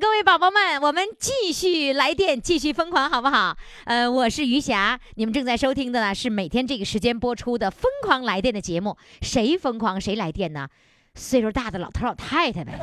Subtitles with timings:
[0.00, 3.56] 各位宝宝们，我们继续来电，继续疯狂，好不好？
[3.84, 8.96] 呃，我是余霞，你们正在收听的呢是每天这个时间播出的《疯狂来电》的节目。
[9.22, 10.68] 谁疯狂谁来电呢？
[11.18, 12.78] 岁数大的老头老太太呗。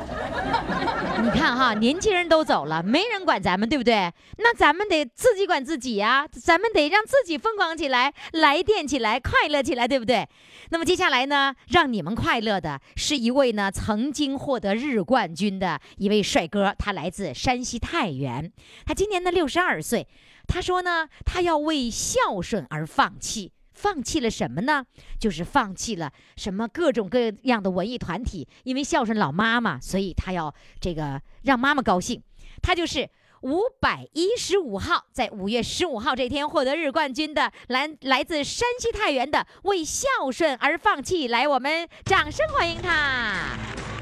[1.22, 4.12] 你看哈，年轻人都走了，没人管咱们，对不对？
[4.36, 10.28] 那咱们得自己管自己呀，咱们得让自己疯狂起来，来电起来，快乐起来，对不对？
[10.70, 18.52] 那么接下来呢，让你们快乐的是一位呢曾经获得日冠军的一位帅哥，他来自山西太原，
[18.84, 20.06] 他今年呢六十二岁。
[20.46, 23.52] 他说呢，他要为孝顺而放弃。
[23.76, 24.84] 放弃了什么呢？
[25.20, 32.22] 就是放弃了什么各种各样的文艺团体，因为孝顺老妈妈，所以他要这个让妈妈高兴。
[32.62, 33.08] 他就是
[33.42, 43.56] 五百一十五号，在五月十五号这天获得日冠军的来来自山西太原的为孝顺而放弃，来，我们掌声欢迎他。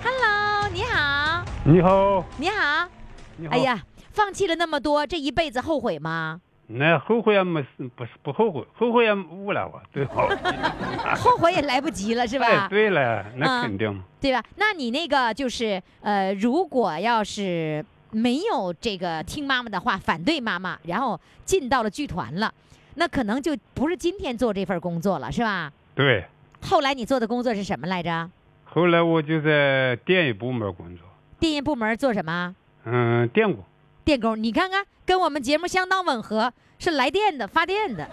[0.05, 2.89] Hello，你好，你好，你好。
[3.37, 3.53] 你好。
[3.53, 6.41] 哎，呀，放弃了那么多，这一辈子后悔吗？
[6.67, 10.27] 那后悔也没事，不是不后悔，后悔也误了我， 最好。
[11.17, 12.47] 后悔也来不及了，是吧？
[12.47, 14.03] 哎，对了，那嗯肯定。
[14.21, 14.43] 对吧？
[14.57, 22.53] 那你那个就是呃，如果要是没有这个听妈妈的话，反对妈妈，然后进到了剧团了，
[22.95, 25.71] 那可能就不是今天做这份工作了，是吧？
[25.95, 26.25] 对，
[26.63, 28.31] 后来你做的工作是什么来着？
[28.65, 31.07] 后来我就在电影部门工作，
[31.39, 32.57] 电影部门做什么？
[32.85, 33.63] 嗯，电工。
[34.05, 34.41] 电工。
[34.41, 38.09] 你看看，跟我们节目相当吻合，是来电的，发电的，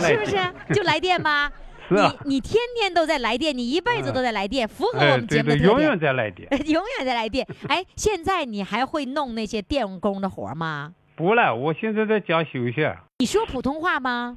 [0.00, 0.38] 是不是？
[0.74, 1.50] 就来电吧。
[1.88, 5.88] 是啊，你你天天都在来电，你一辈子都在来电，符合我哎，们节对对，永目的特点。
[5.88, 6.48] 远在来电。
[6.68, 7.46] 永远在来电。
[7.66, 10.92] 哎，现在你还会弄那些电工的活吗？
[11.16, 12.86] 不了，我现在在家休息。
[13.20, 14.36] 你说普通话吗？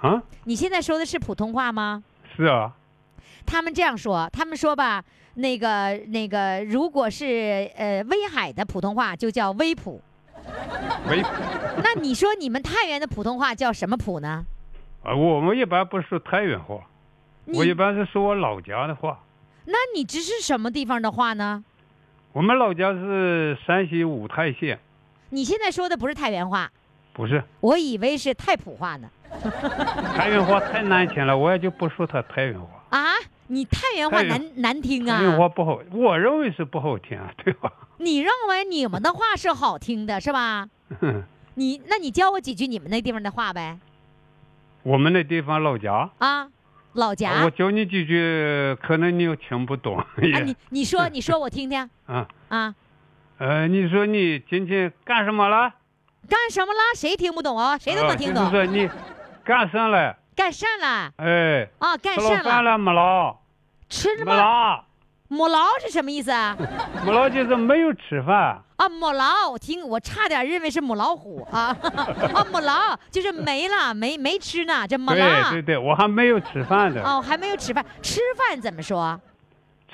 [0.00, 2.04] 啊，你现在说的是普通话吗？
[2.36, 2.72] 是啊，
[3.46, 5.02] 他们这样说，他们说吧，
[5.34, 10.00] 那个那个，如果是呃威海的普通话就叫威普，
[11.08, 11.28] 威普，
[11.82, 14.44] 那你说你们太原的普通话叫什么普呢？
[15.02, 16.76] 啊，我们一般不说太原话，
[17.46, 19.20] 我一般是说我老家的话。
[19.64, 21.64] 那你这是什么地方的话呢？
[22.32, 24.78] 我们老家是山西五台县，
[25.30, 26.70] 你现在说的不是太原话，
[27.12, 29.08] 不是我以为是太普话呢。
[30.14, 32.81] 太原话太难听了，我也就不说他太原话。
[33.52, 35.38] 啊，你太原话难难听啊太原啊？
[35.38, 37.70] 话不好，我认为是不好听啊， 对吧？
[37.98, 40.66] 你认为你们的话是好听的，是吧？
[41.54, 43.78] 你那你教我几句你们那地方的话呗？
[44.82, 46.48] 我们那地方老家，啊，
[46.94, 49.98] 老家我教你几句，可能你又听不懂。
[50.00, 52.74] 啊，你你说你说我听听啊，啊，
[53.38, 55.74] 呃，你说你今天干什么了？
[56.28, 56.80] 干什么了？
[56.96, 57.76] 谁听不懂啊？
[57.76, 58.44] 谁都能听懂。
[58.44, 58.90] 呃就是说你
[59.44, 60.16] 干啥了？
[60.34, 61.12] 干啥了？
[61.18, 62.36] 哎，啊，干吃啥了？
[62.38, 63.36] 了饭了没了？
[63.92, 64.34] 没吃什么？
[64.34, 64.84] 了，
[65.28, 66.56] 没捞是什么意思啊？
[67.04, 68.62] 没了就是没有吃饭。
[68.76, 71.76] 啊，没捞，我听我差点认为是母老虎啊
[72.34, 75.62] 啊，没捞就是没了，没没吃呢，这没对了对。
[75.62, 77.02] 对，我还没有吃饭呢。
[77.04, 79.20] 哦，还没有吃饭，吃饭怎么说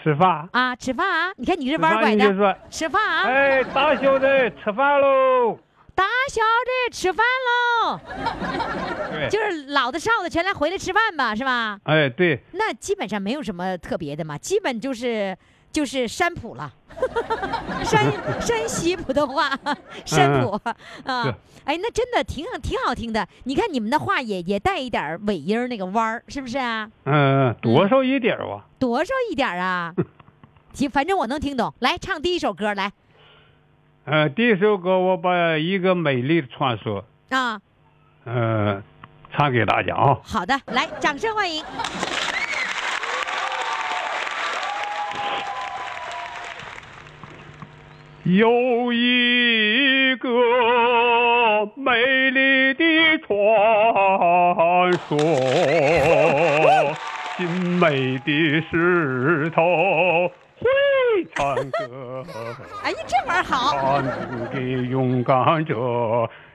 [0.02, 0.48] 吃饭。
[0.52, 0.74] 啊？
[0.76, 1.32] 吃饭啊？
[1.36, 3.22] 你看你这弯拐的，饭你就说，吃饭啊？
[3.24, 4.26] 哎，大小子，
[4.62, 5.58] 吃饭喽。
[5.98, 7.98] 大小的吃饭喽，
[9.10, 11.76] 对，就是老的少的全来回来吃饭吧，是吧？
[11.82, 15.36] 哎，对，那基本上没有什么特别的嘛，基本就是
[15.72, 16.72] 就是山普了，
[17.84, 19.50] 山山西普通话，
[20.04, 20.52] 山普
[21.04, 23.26] 啊，哎，那真的挺挺好听的。
[23.42, 26.88] 你看你们的话也也带一点尾音儿那个弯儿，是不是啊？
[27.06, 28.66] 嗯，多少一点儿吧。
[28.78, 29.92] 多少一点儿啊？
[30.72, 31.74] 行，反正我能听懂。
[31.80, 32.92] 来唱第一首歌来
[34.10, 37.60] 呃，第一首歌我把一个美丽的传说，啊，
[38.24, 38.82] 呃，
[39.30, 40.18] 唱给大家啊。
[40.24, 41.62] 好的，来，掌声欢迎。
[48.24, 50.30] 有一个
[51.76, 53.36] 美丽的传
[55.06, 55.18] 说，
[57.36, 57.46] 精
[57.78, 59.62] 美的石头
[61.38, 62.24] 会唱歌。
[62.82, 65.74] 哎呀，这玩意儿好，他能给勇敢者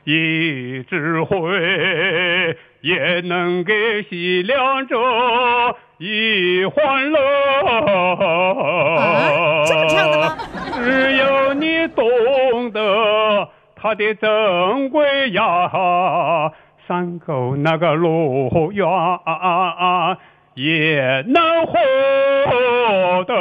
[0.03, 1.37] 一智慧，
[2.81, 4.97] 也能给西凉者
[5.97, 7.19] 以欢乐。
[8.97, 10.37] 啊这么唱的吗？
[10.75, 15.71] 只有你懂得它的珍贵呀，
[16.87, 18.85] 山沟那个路远
[20.55, 21.73] 也能获
[23.25, 23.33] 得。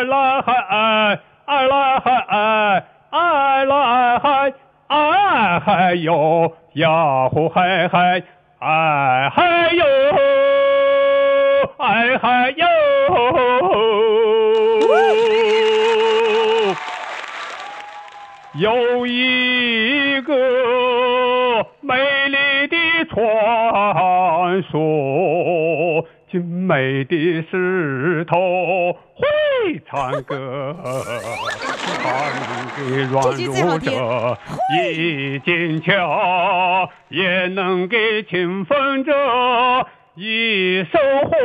[0.00, 4.54] 爱来嗨，爱来嗨，爱来嗨，
[4.86, 8.22] 爱嗨哟，呀呼嗨嗨，
[8.60, 9.84] 爱嗨哟，
[11.76, 12.66] 爱嗨哟。
[18.54, 20.34] 有一个
[21.82, 21.94] 美
[22.28, 24.80] 丽的传说，
[26.30, 30.76] 精美的石头会唱歌，
[32.02, 32.04] 它
[32.38, 32.46] 能
[32.76, 34.38] 给软弱者
[34.76, 39.12] 一坚强，也能给勤奋者
[40.14, 40.98] 以收
[41.28, 41.36] 获。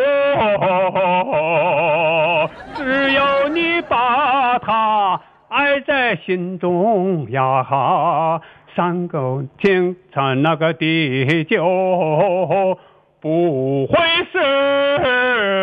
[2.75, 8.39] 只要你把它爱在心中呀哈，
[8.75, 12.77] 山沟天长那个地久
[13.25, 13.97] 不会
[14.31, 14.37] 失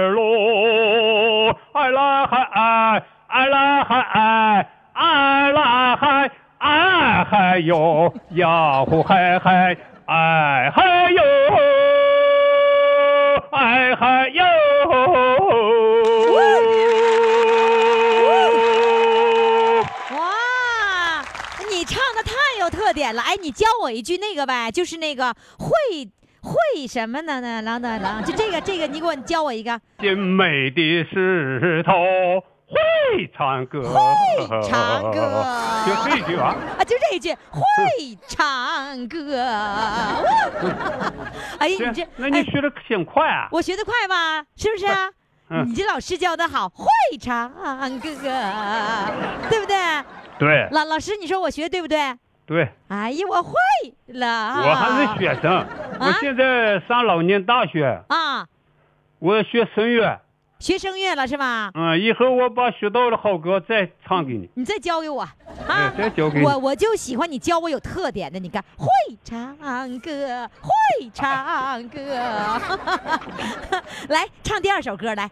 [0.09, 1.57] 落。
[1.73, 6.29] 爱来嗨，爱来嗨，爱来嗨，
[6.59, 9.77] 爱嗨哟，呀呼嗨嗨，
[10.07, 11.23] 爱嗨哟，
[13.53, 14.43] 爱嗨哟。
[20.17, 21.23] 哇，
[21.71, 23.23] 你唱的太有特点了！
[23.23, 25.71] 哎，你教我一句那个呗，就是那个会
[26.43, 27.63] 会什么呢呢？
[27.63, 29.81] 郎当啷，就这个这个，你给我教我一个。
[30.01, 31.93] 精美的石头
[32.67, 35.45] 会唱歌，会唱歌
[35.87, 36.57] 就这一句啊。
[36.79, 37.63] 啊，就这一句会
[38.27, 39.43] 唱歌。
[41.59, 43.47] 哎呀，你这那你哎学的挺快啊。
[43.53, 44.45] 我学的快吧？
[44.57, 45.09] 是不是啊？
[45.55, 46.87] 嗯你这老师教的好，会
[47.21, 47.51] 唱
[48.01, 48.11] 歌，
[49.49, 49.77] 对不对？
[50.39, 51.99] 对老老师，你说我学对不对？
[52.47, 53.53] 对，哎呀，我会
[54.07, 54.55] 了。
[54.57, 55.65] 我还是学生，
[56.01, 58.47] 我现在上老年大学，啊，
[59.19, 60.21] 我学声乐。
[60.59, 61.73] 学声乐了是吧？
[61.75, 64.49] 嗯，以后我把学到的好歌再唱给你。
[64.55, 65.23] 你再教给我
[65.67, 65.93] 啊！
[65.97, 68.39] 对再教给你我我就喜欢你教我有特点的。
[68.39, 68.87] 你看，会
[69.25, 69.57] 唱
[69.99, 70.71] 歌，会
[71.13, 72.01] 唱歌。
[74.09, 75.29] 来唱第二首歌来。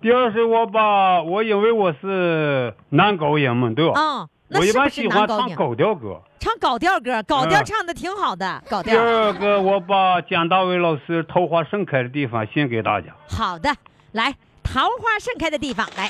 [0.00, 3.94] 第二首我把我因为我是男高音嘛，对吧？
[3.96, 5.26] 嗯，那我一般喜欢？
[5.26, 6.22] 唱高调歌。
[6.38, 8.92] 唱搞调歌，搞调嗯唱的挺好的，搞第。
[8.96, 13.08] 二个，我把蒋大为老师《桃花盛开的地方》献给大家。
[13.28, 13.74] 好的，
[14.12, 14.32] 来，
[14.62, 16.08] 桃花盛开的地方来。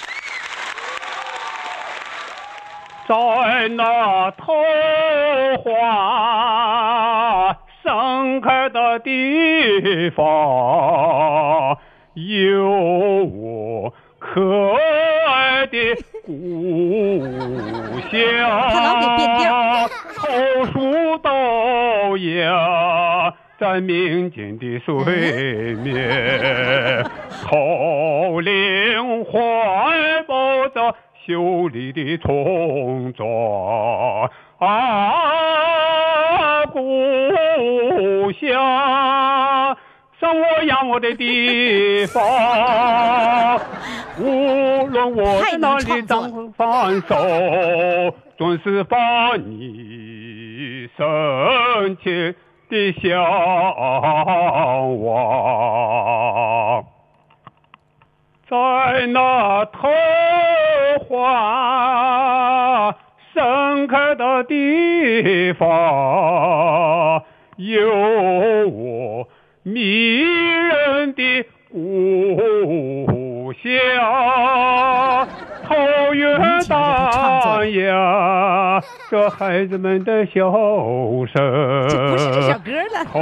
[3.09, 4.53] 在那桃
[5.63, 11.79] 花盛开的地方，
[12.15, 12.67] 有
[13.25, 14.73] 我可
[15.29, 15.79] 爱的
[16.25, 16.33] 故
[18.11, 19.89] 他老给变调乡。
[20.17, 20.25] 桃
[20.73, 20.75] 树
[21.19, 21.31] 倒
[22.17, 22.51] 映，
[23.59, 24.95] 在民间的水
[25.77, 27.05] 面，
[27.45, 30.95] 桃林怀抱着
[31.27, 36.81] 秀丽的村庄啊，故
[38.33, 39.77] 乡。
[40.19, 43.61] 生我养我的地方，
[44.19, 47.15] 无论我在哪里张放手，
[48.39, 52.35] 总是把你深切
[52.71, 53.23] 的向
[55.03, 56.83] 往。
[58.49, 59.89] 在那桃
[61.07, 62.97] 花
[63.35, 67.23] 盛开的地方，
[67.57, 67.87] 有
[68.69, 69.29] 我
[69.69, 73.69] 迷人的故乡。
[75.67, 78.81] 草原荡漾
[79.11, 80.53] 着孩子们的笑
[81.27, 81.37] 声。
[83.13, 83.19] 桃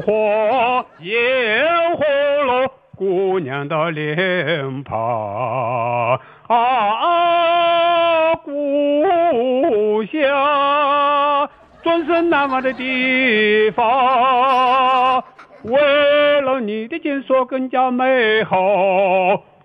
[0.00, 1.62] 花艳
[1.96, 2.06] 红
[2.46, 11.46] 了姑娘的脸庞啊，故乡
[11.82, 15.22] 总是那么的地方。
[15.64, 18.56] 为了你的金锁更加美好，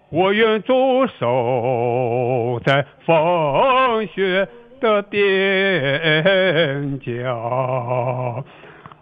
[0.09, 4.47] 我愿驻守在风雪
[4.81, 8.43] 的边疆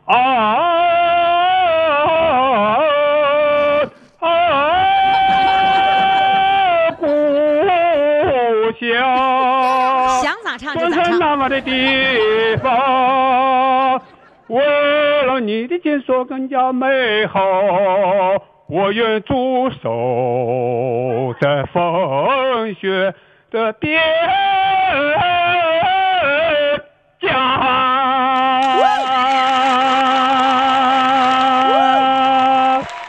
[0.05, 0.15] 啊
[4.19, 4.49] 啊，
[6.99, 7.05] 故
[8.79, 8.89] 乡。
[10.21, 11.05] 想咋唱就风咋唱。
[11.05, 14.01] 尘那么的地方，
[14.47, 14.61] 为
[15.31, 17.39] 让你的建设更加美好，
[18.67, 23.15] 我愿驻守在风雪
[23.49, 24.01] 的边
[27.21, 27.31] 疆。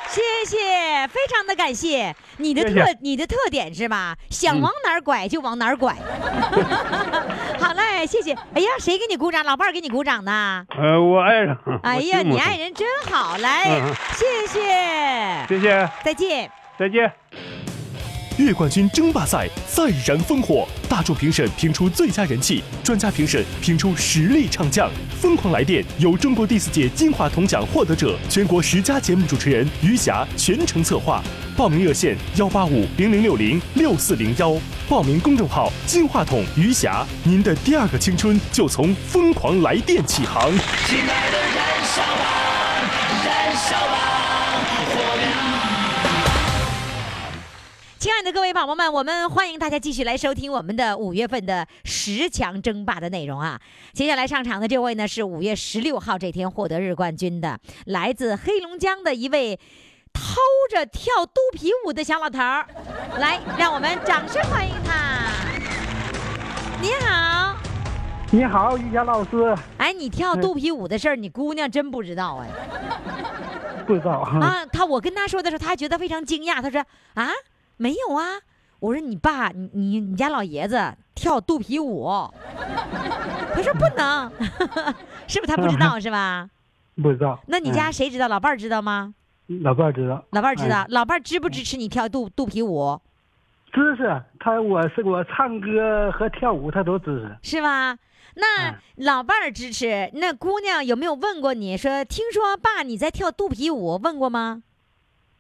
[0.07, 2.15] 谢谢，非常的感谢
[2.53, 4.15] 你的特你的特点是吧？
[4.31, 5.95] 想嗯往哪儿拐就往哪儿拐。
[7.59, 8.33] 好嘞，谢谢。
[8.55, 9.43] 哎呀，谁给你鼓掌？
[9.45, 10.65] 老伴儿给你鼓掌呢？
[10.77, 11.57] 呃，我爱人。
[11.83, 16.51] 哎呀，你爱人真好，来，嗯谢谢，谢谢，再见。
[16.79, 17.72] 再见。
[18.43, 24.91] 月冠军争霸赛再燃烽火，大众评审评出最佳人气，专家评审评出实力唱将。
[25.21, 31.23] 疯狂来电由中国第四届金话筒奖获得者、全国十佳节目主持人余霞全程策划。
[31.57, 34.57] 报名热线：幺八五零零六零六四零幺。
[34.89, 37.07] 报名公众号：金话筒余霞。
[37.25, 40.51] 您的第二个青春就从疯狂来电起航。
[40.87, 42.25] 亲爱的燃烧吧，
[43.25, 44.02] 燃烧吧
[48.33, 53.61] 各位宝宝们，我们欢迎大家继续来收听我们的五月份的十强争霸的内容啊！
[53.93, 59.61] 接下来上场的这位呢，是五月十六号这天获得日冠军的，来自黑龙江的一位
[60.13, 60.41] 偷
[60.71, 62.67] 着跳肚皮舞的小老头儿。
[63.19, 65.29] 来，让我们掌声欢迎他。
[66.81, 67.57] 你好，
[68.31, 72.49] 你好，于霞老师，哎，你跳肚皮舞的事儿，你姑娘真不知道哎。
[73.87, 76.63] 不知道，啊，他我跟他说的时候，他还觉得非常惊讶。
[76.63, 77.29] 他说啊，
[77.77, 78.25] 没有啊。
[78.81, 82.09] 我说你爸，你你你家老爷子跳肚皮舞，
[83.55, 84.31] 他说不能，
[85.29, 86.49] 是不是他不知道是吧？
[87.03, 87.39] 不知道。
[87.47, 88.27] 那你家谁知道？
[88.29, 89.15] 老伴儿知道吗？
[89.49, 93.01] 嗯老伴儿知道，老伴儿知道哎，老伴儿支不支持你跳肚肚皮舞？
[93.73, 97.37] 支持他，我是我唱歌和跳舞，他都支持。
[97.43, 97.97] 是吧？
[98.35, 103.99] 那嗯老伴儿支持，那姑娘有没有问过你说，听说爸你在跳肚皮舞？
[104.03, 104.63] 问过吗？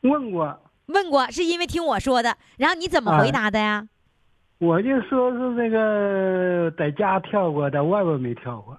[0.02, 0.60] 问过，
[0.92, 2.36] 问过，是因为听我说的。
[2.58, 3.88] 然后你怎么回答的呀？
[4.58, 8.78] 我就说是那个在家跳过，在外边没跳过。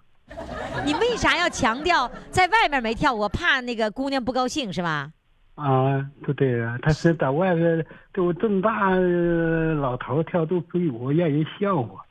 [0.86, 3.27] 你为啥要强调在外面没跳过？
[3.27, 5.12] 怕那个姑娘不高兴是吧？
[5.55, 12.03] 啊，不对啊，他是在外边对我这么大呃老头儿跳肚皮舞，让人笑话。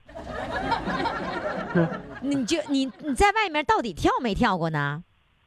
[2.20, 5.02] 你就你你在外面到底跳没跳过呢？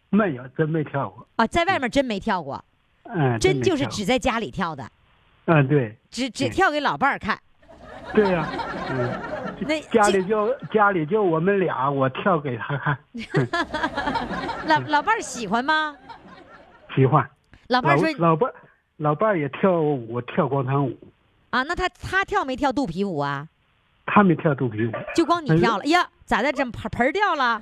[0.09, 1.25] 没有，真没跳过。
[1.37, 2.65] 啊，在外面真没跳过，
[3.05, 4.87] 嗯，真就是只在家里跳的，
[5.45, 7.37] 嗯，对，只只跳给老伴儿看。
[8.13, 8.47] 对呀、
[8.89, 9.09] 嗯，
[9.61, 12.97] 那家里就家里就我们俩，我跳给他看，
[14.67, 15.95] 老老伴儿喜欢吗？
[16.95, 17.27] 喜欢。
[17.67, 18.55] 老老伴儿说老伴儿
[18.97, 20.95] 老伴儿也跳舞，跳广场舞，
[21.49, 23.47] 啊，那他他跳没跳肚皮舞啊？
[24.05, 26.07] 他没跳肚皮舞，就光你跳了呀？
[26.25, 26.51] 咋的？
[26.51, 27.61] 这盆盆儿掉了？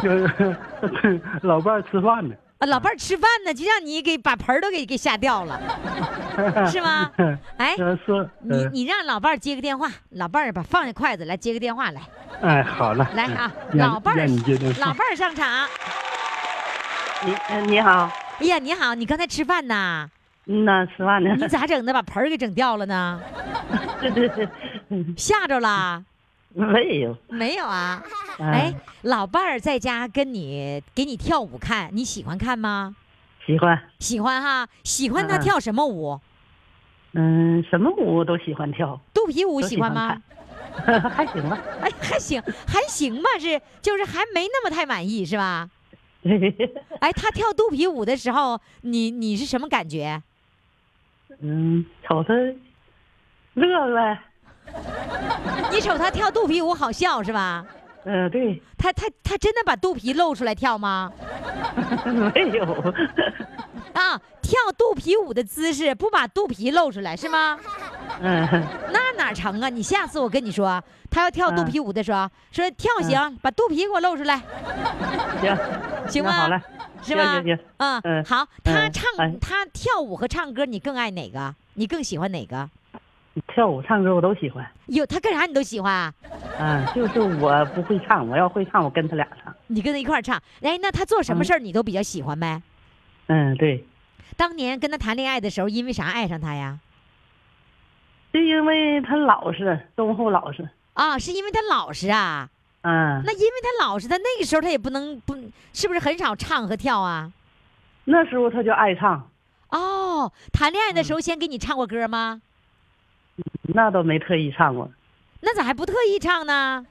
[0.00, 2.34] 就是老伴儿吃饭呢。
[2.60, 5.58] 啊，老伴儿吃饭呢，就让你给把盆儿都给给吓掉了，
[6.70, 7.10] 是吗？
[7.56, 12.02] 哎，呃是，你呃你让老伴儿接个电话，老伴儿把放下筷子来接个电话来。
[12.42, 14.26] 哎好了，来啊老伴儿
[14.78, 15.66] 老伴儿上场。
[17.24, 20.10] 你呃你好，哎呀，你好，你刚才吃饭呢？
[20.46, 21.34] 嗯呐，吃饭呢。
[21.38, 21.92] 你咋整的？
[21.94, 23.20] 把盆儿给整掉了呢？
[24.02, 24.46] 对对对，
[25.16, 26.02] 吓着了？
[26.54, 27.16] 没有。
[27.28, 28.02] 没有啊？
[28.38, 32.96] 嗯 哎，老伴儿在家跟你给你跳舞看，你喜欢看吗？
[33.46, 36.20] 喜欢，喜欢哈，喜欢他嗯跳什么舞？
[37.12, 40.20] 嗯，什么舞都喜欢跳，肚皮舞喜欢吗？
[41.10, 41.58] 还行吧。
[41.80, 45.68] 哎，还行，还行吧，是就是还没那么太满意是吧？
[47.00, 50.22] 哎，他跳肚皮舞的时候，你你是什么感觉？
[51.40, 52.32] 嗯，瞅他
[53.54, 54.20] 乐呗。
[55.70, 57.64] 你瞅他跳肚皮舞好笑是吧？
[58.04, 61.12] 呃，对，他他他真的把肚皮露出来跳吗？
[62.34, 62.64] 没有。
[63.92, 67.58] 啊，跳肚皮舞的姿势不把肚皮露出来是吗？
[68.22, 68.48] 嗯，
[68.92, 69.68] 那哪成啊？
[69.68, 74.40] 你下次我跟你说，他要跳肚皮舞的时候，说跳行，把肚皮给我露出来，
[75.42, 75.56] 行，
[76.08, 76.32] 行吗？
[76.32, 76.60] 好嘞，
[77.02, 77.22] 是吗？
[77.34, 78.46] 行行行嗯，嗯好。
[78.64, 81.54] 他嗯唱、哎他跳舞和唱歌，你更爱哪个？
[81.74, 82.68] 你更喜欢哪个？
[83.46, 84.66] 跳舞、唱歌我都喜欢。
[84.86, 86.14] 有他干啥你都喜欢啊？
[86.58, 89.54] 嗯，就是我不会唱，我要会唱，我跟他俩唱。
[89.68, 90.40] 你跟他一块儿唱。
[90.62, 92.60] 哎，那他做什么事儿你都比较喜欢呗？
[93.28, 93.84] 嗯，对，
[94.36, 96.78] 当年跟他谈恋爱的时候，因为啥爱上他呀？
[98.32, 100.68] 就因为他老实，忠厚老实。
[100.94, 102.48] 啊，是因为他老实啊？
[102.82, 105.34] 嗯，那因为他老实，他那个时候他也不能不，
[105.72, 107.32] 是不是很少唱和跳啊？
[108.04, 109.28] 那时候他就爱唱，
[109.68, 112.40] 哦，谈恋爱的时候先给你唱过歌吗？
[113.74, 114.90] 那倒没特意唱过。
[115.40, 116.84] 那咋还不特意唱呢？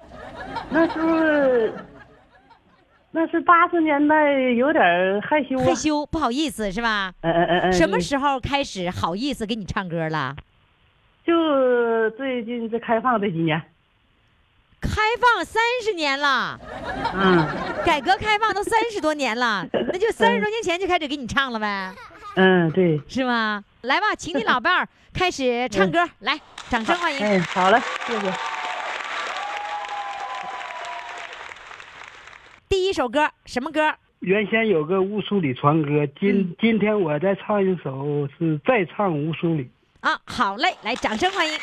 [0.72, 1.74] 那时候，
[3.12, 4.84] 那是八十年代，有点
[5.22, 5.66] 害羞啊。
[5.66, 7.14] 害羞，不好意思是吧？
[7.22, 7.74] 嗯嗯嗯嗯。
[7.74, 10.36] 什么时候开始好意思给你唱歌了？
[11.26, 13.62] 就最近这开放这几年。
[14.82, 16.58] 开放三十年了，
[17.14, 17.46] 嗯，
[17.86, 21.94] 改革开放都三十多年了， 那就三十多年前就开始给你唱了呗，
[22.36, 23.62] 嗯，对，是吗？
[23.82, 26.38] 来吧，请你老伴儿开始唱歌，来，
[26.70, 27.26] 掌声欢迎。
[27.26, 28.34] 哎，好嘞，谢谢。
[32.68, 33.96] 第一首歌什么歌？
[34.20, 39.72] 原先有个乌苏里船歌，今今天我再唱一首是再唱乌苏里。
[40.02, 41.58] 啊，好嘞，来，掌声欢迎。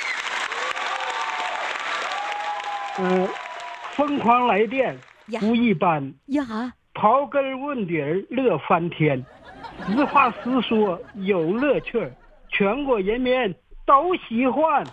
[2.98, 3.28] 嗯，
[3.92, 9.22] 疯狂来电呀不一般，呀，刨根问底儿乐翻天，
[9.84, 12.12] 实话实说有乐趣，
[12.50, 13.54] 全国人民
[13.84, 14.84] 都喜欢。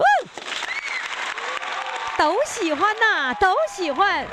[2.17, 4.25] 都喜欢呐，都喜欢。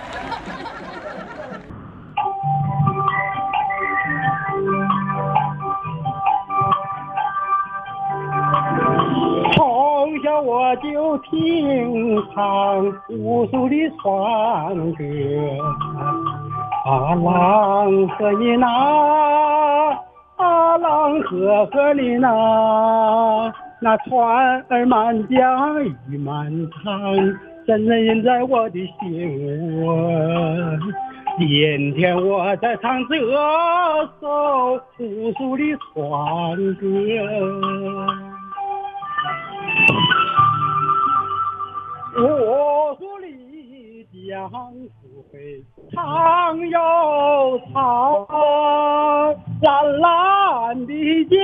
[9.55, 15.03] 从小我就听唱无数的山歌，
[16.85, 18.67] 啊郎和你那，
[20.41, 27.15] 阿郎和和你那，那船儿满江已满塘，
[27.67, 30.11] 深深印在我的心窝。
[31.39, 36.87] 今天我在唱这首朴素的船歌。
[42.17, 44.51] 我说丽江
[45.93, 46.79] 长又
[47.73, 48.27] 长，
[49.63, 50.93] 蓝蓝的
[51.25, 51.37] 江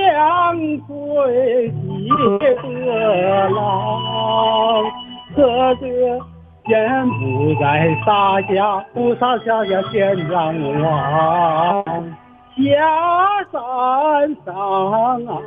[0.87, 3.57] 水急得浪，
[5.35, 5.83] 可是
[6.65, 7.63] 人不在
[8.05, 11.83] 沙下，不上下下天让望。
[12.57, 12.63] 下
[13.51, 13.55] 山
[14.45, 14.53] 上
[15.25, 15.37] 啊，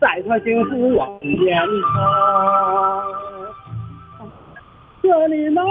[0.00, 1.96] 再传幸福往前唱。
[5.00, 5.62] 和你那，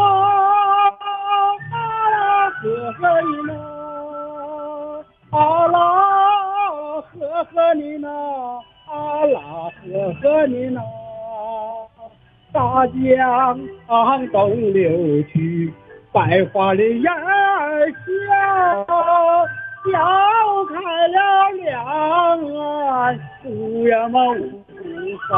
[2.60, 3.54] 呵呵你那，
[5.30, 5.78] 阿拉
[7.02, 8.10] 呵呵你那，
[8.90, 9.40] 阿拉
[9.70, 10.82] 呵呵你那，
[12.52, 13.60] 大江
[14.32, 15.72] 东流去，
[16.12, 18.88] 百花的眼儿笑，
[19.86, 19.94] 笑
[20.66, 20.74] 开
[21.10, 21.18] 了
[21.64, 24.36] 两岸，乌呀嘛乌
[25.30, 25.36] 沙。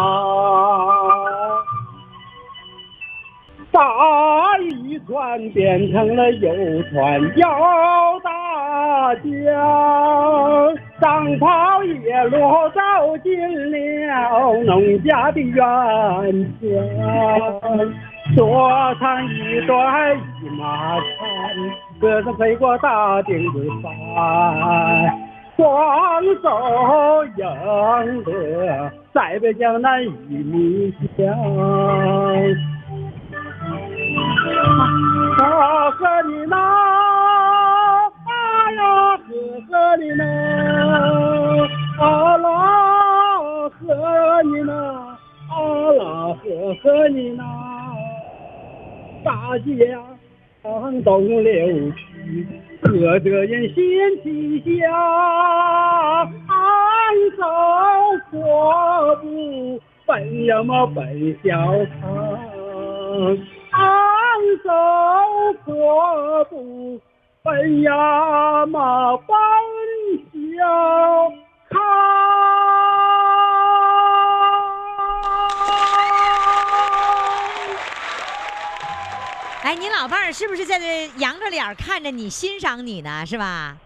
[3.79, 7.47] 大渔船变成了游船游
[8.21, 12.81] 大江，长袍叶落走
[13.23, 13.31] 进
[13.71, 15.55] 了农家的院
[16.59, 16.67] 墙，
[18.35, 21.01] 说上一段一马船，
[22.01, 23.89] 歌声飞过大顶子山。
[25.55, 31.25] 双手迎着塞北江南一米香。
[34.61, 38.11] 啊和你那，啊
[38.75, 39.23] 呀和
[39.67, 40.23] 和你那，
[41.99, 42.47] 啊啦
[43.69, 45.17] 和你那，啊
[45.97, 46.01] 啦
[46.35, 46.37] 和
[46.81, 47.43] 和你那，
[49.23, 49.67] 大江
[51.03, 52.47] 东流去，
[52.81, 53.83] 喝着人心
[54.23, 56.31] 齐响，昂
[57.37, 57.43] 首
[58.31, 61.49] 阔步奔呀么奔小
[62.01, 62.09] 康。
[63.71, 64.08] 昂
[64.57, 64.69] 首
[65.65, 66.99] 阔步
[67.43, 69.35] 奔呀嘛奔
[70.57, 70.65] 小
[71.69, 71.79] 康。
[79.61, 83.23] 哎，你老伴儿是不是在这扬着脸儿看着你，欣赏你呢？
[83.25, 83.77] 是吧？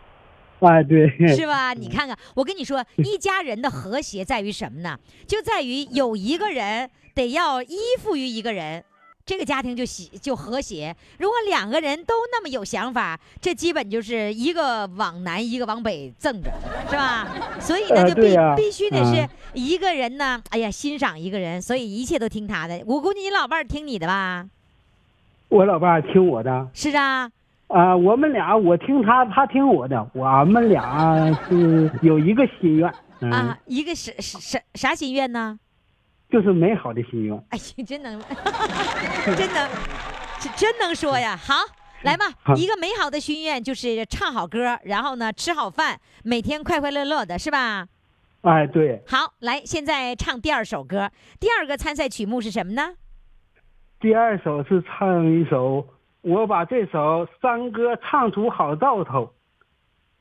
[0.62, 1.74] 哎，对，是吧？
[1.74, 4.98] 你看看，我跟你说，一家人的和谐在于什么呢？
[5.28, 8.86] 就在于有一个人得要依附于一个人，
[9.26, 10.94] 这个家庭就喜就和谐。
[11.18, 16.52] 如果两个人都那么有想法，这基本就是一个往南，一个往北赠着，
[16.90, 17.26] 是吧？
[17.60, 22.82] 所以呢，呃就必、必须得是嗯一个人呢，哎呀，欣赏一个人，所以一切都听他的。
[22.86, 24.46] 我估计你老伴儿听你的吧？
[25.48, 26.68] 我老伴儿听我的。
[26.74, 27.32] 是啊，
[27.68, 35.58] 啊、我们俩我听他，他听我的，我们俩是有一个心愿，嗯，啊，一个是是啥啥心愿呢？
[36.34, 37.38] 就是美好的心愿。
[37.52, 38.20] 哎呀， 真能，
[39.38, 39.70] 真能，
[40.40, 41.38] 这真能说呀！
[41.38, 41.54] 好，
[42.02, 47.88] 来吧，一个美好的心愿就是唱好歌，然后呢吃好饭，每天快快乐乐的，是吧？
[48.42, 51.12] 哎，对，好，来，现在唱第二首歌。
[51.40, 52.96] 第二个参赛曲目是什么呢？
[54.00, 55.88] 第二首是唱一首，
[56.22, 59.32] 我把这首山歌唱出好兆头，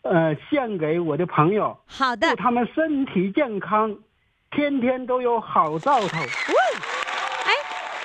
[0.02, 3.96] 呃，献给我的朋友，好的祝，他们身体健康，
[4.54, 6.18] 天天都有好兆头。
[6.18, 7.52] 哎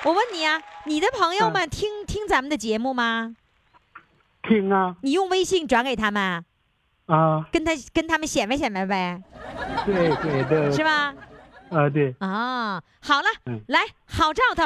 [0.04, 3.34] 我问你啊，你的朋友们听、听咱们的节目吗？
[4.42, 4.96] 听啊。
[5.02, 6.44] 你用微信转给他们，
[7.06, 9.20] 啊，跟他跟他们显摆显摆呗，
[9.84, 11.12] 对对对，是吧？
[11.70, 13.60] 啊对，啊，好了，嗯。
[13.68, 14.62] 来，好兆头，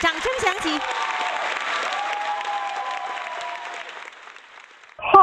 [0.00, 0.78] 掌声响起。
[5.12, 5.20] 啊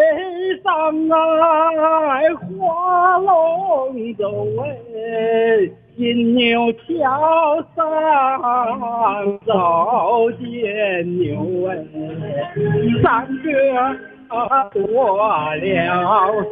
[0.00, 0.70] 江水上
[1.10, 1.18] 啊，
[2.58, 4.22] 划龙舟
[4.62, 4.64] 哎，
[5.96, 7.80] 金牛桥上
[9.46, 11.72] 走见牛哎，
[13.02, 13.50] 三哥
[14.72, 15.56] 多了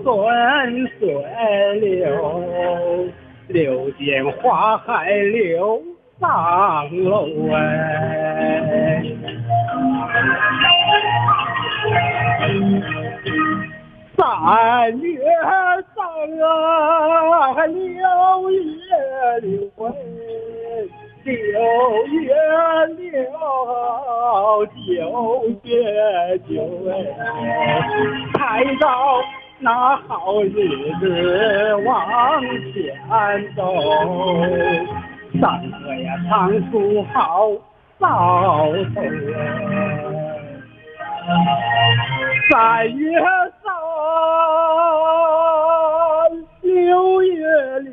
[0.03, 0.07] 顺
[0.99, 1.01] 水
[1.81, 2.07] 流，
[3.49, 5.81] 流见花海流
[6.21, 6.29] 上
[7.05, 9.03] 楼哎。
[14.17, 15.21] 三月
[15.95, 16.05] 三
[16.43, 18.59] 啊，六月
[19.43, 19.49] 六
[19.85, 19.87] 哎，
[21.25, 21.33] 六
[22.07, 22.19] 月
[22.97, 23.07] 六，
[24.67, 24.77] 九
[25.63, 25.67] 月
[26.49, 26.51] 九
[26.91, 26.91] 哎，
[28.35, 28.37] 抬
[28.81, 28.87] 到
[29.61, 30.51] 那好日
[31.01, 31.03] 子
[31.85, 31.91] 往
[32.73, 32.75] 前
[33.55, 33.61] 走，
[35.41, 36.31] 三哥呀唱
[36.71, 36.73] 出
[37.13, 37.53] 好
[38.01, 38.07] 兆
[38.95, 38.99] 头
[41.29, 41.35] 哎。
[42.51, 43.21] 三月
[43.63, 43.71] 三，
[46.63, 47.47] 六月
[47.81, 47.91] 六，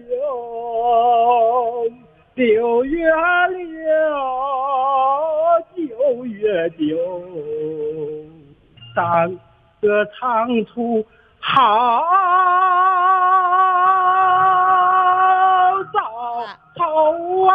[2.35, 3.11] 六月
[3.49, 3.59] 六，
[5.75, 6.97] 九月九，
[8.95, 9.37] 山
[9.81, 11.05] 歌唱出
[11.39, 12.01] 好
[15.93, 15.99] 兆
[16.77, 17.51] 头啊！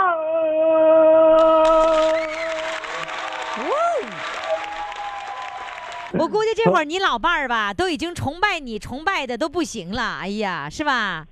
[6.19, 10.19] 我估计这会儿你老伴儿吧，都已经崇拜你，崇拜的都不行了。
[10.21, 11.25] 哎呀，是吧？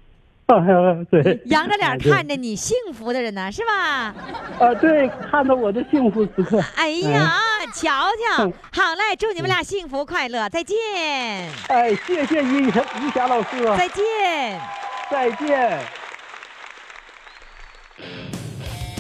[1.11, 4.15] 对，扬着脸看着你，幸福的人呢，是吧？
[4.59, 6.59] 啊，对，看到我的幸福时刻。
[6.75, 7.39] 哎呀，
[7.75, 7.91] 瞧
[8.37, 10.77] 瞧嗯，好嘞，祝你们俩幸福快乐，再见，
[11.69, 14.59] 哎，谢谢于霞于霞老师，再见。
[15.11, 15.98] 再见。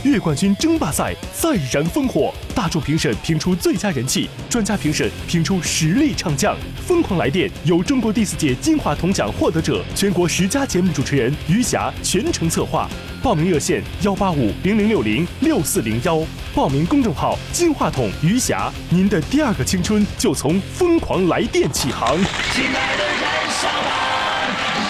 [0.08, 6.56] 月冠军争霸赛再燃烽火，大众评审评出最佳人气，专家评审评出实力唱将。
[6.86, 12.88] 疯狂来电由中国第四届金话筒奖获得者、全国十佳节目主持人余霞全程策划。
[13.22, 16.22] 报名热线：幺八五零零六零六四零幺。
[16.54, 18.72] 报名公众号：金话筒余霞。
[18.90, 22.16] 您的第二个青春就从疯狂来电起航。
[22.52, 23.90] 亲爱的燃烧吧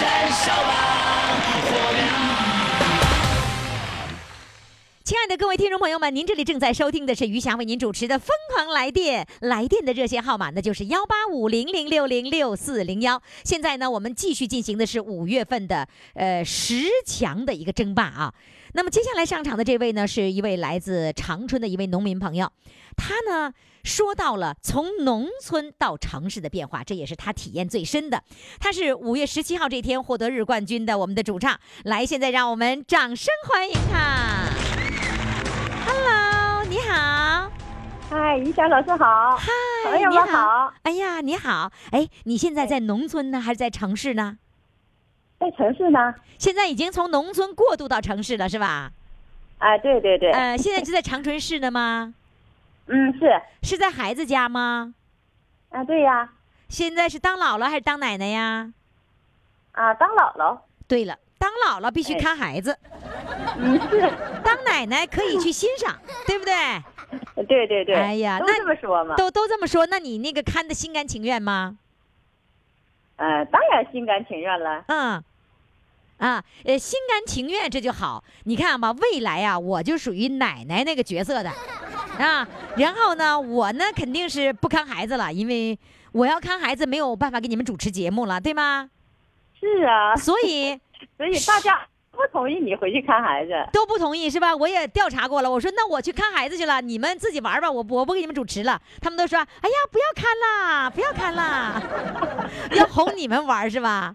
[0.00, 0.67] 燃烧
[5.08, 13.22] 亲爱的各位听众朋友们，您这里正在收听的是余霞为您主持的《疯狂来电》，来电的热线号码呢就是幺八五零零六零六四零幺。
[13.42, 18.34] 现在呢，我们继续进行的是五月份的呃十强的一个争霸啊。
[18.74, 22.52] 那么接下来上场的这位呢，是一位来自长春的一位农民朋友，
[22.94, 28.22] 他呢说到了从农村到城市的变化，这也是他体验最深的。
[28.60, 34.47] 他是五月十七号这天获得日冠军的我们的主唱，来，现在让我们掌声欢迎他。
[35.88, 37.48] Hello。
[38.10, 39.46] 嗨，于霞老师好，嗨，
[39.84, 41.70] 朋友你们好，哎呀，你好。
[41.92, 44.38] 哎，你现在在农村呢，还是在城市呢？
[45.38, 46.14] 在城市呢？
[46.38, 48.90] 现在已经从农村过渡到城市了，是吧？
[49.58, 52.14] 啊，对对对，呃，现在就在长春市呢吗？
[52.86, 54.94] 嗯，是，是在孩子家吗？
[55.70, 56.28] 啊，对呀，
[56.68, 58.72] 现在是当姥姥还是当奶奶呀？
[59.72, 62.18] 啊，当姥姥，对了，当姥姥必须哎。
[62.20, 62.76] 看孩子，
[64.44, 65.96] 当奶奶可以去欣赏，
[66.26, 66.54] 对不对？
[67.46, 71.78] 对对对，哎呀那都这么说嘛，都都这么说，那你那个看的心甘情愿吗？
[73.16, 75.22] 呃，当然心甘情愿了，嗯，
[76.18, 78.22] 啊，呃，心甘情愿这就好。
[78.44, 81.50] 你看吧，未来啊，我就属于奶奶那个角色的，
[82.18, 82.46] 啊，
[82.76, 85.78] 然后呢，我呢肯定是不看孩子了，因为
[86.12, 88.90] 我要看孩子没有办法给你们主持节目了，对吗？
[89.58, 90.78] 是啊， 所以
[91.16, 94.54] 所以大家不同意你回去看孩子，都不同意是吧？
[94.54, 98.80] 我也调查过了，我说那我去看孩子去了，你们自己玩吧，我我不给你们主持了。
[99.00, 101.80] 他们都说，哎呀，不要看啦，不要看啦，
[102.74, 104.14] 要哄你们玩是吧？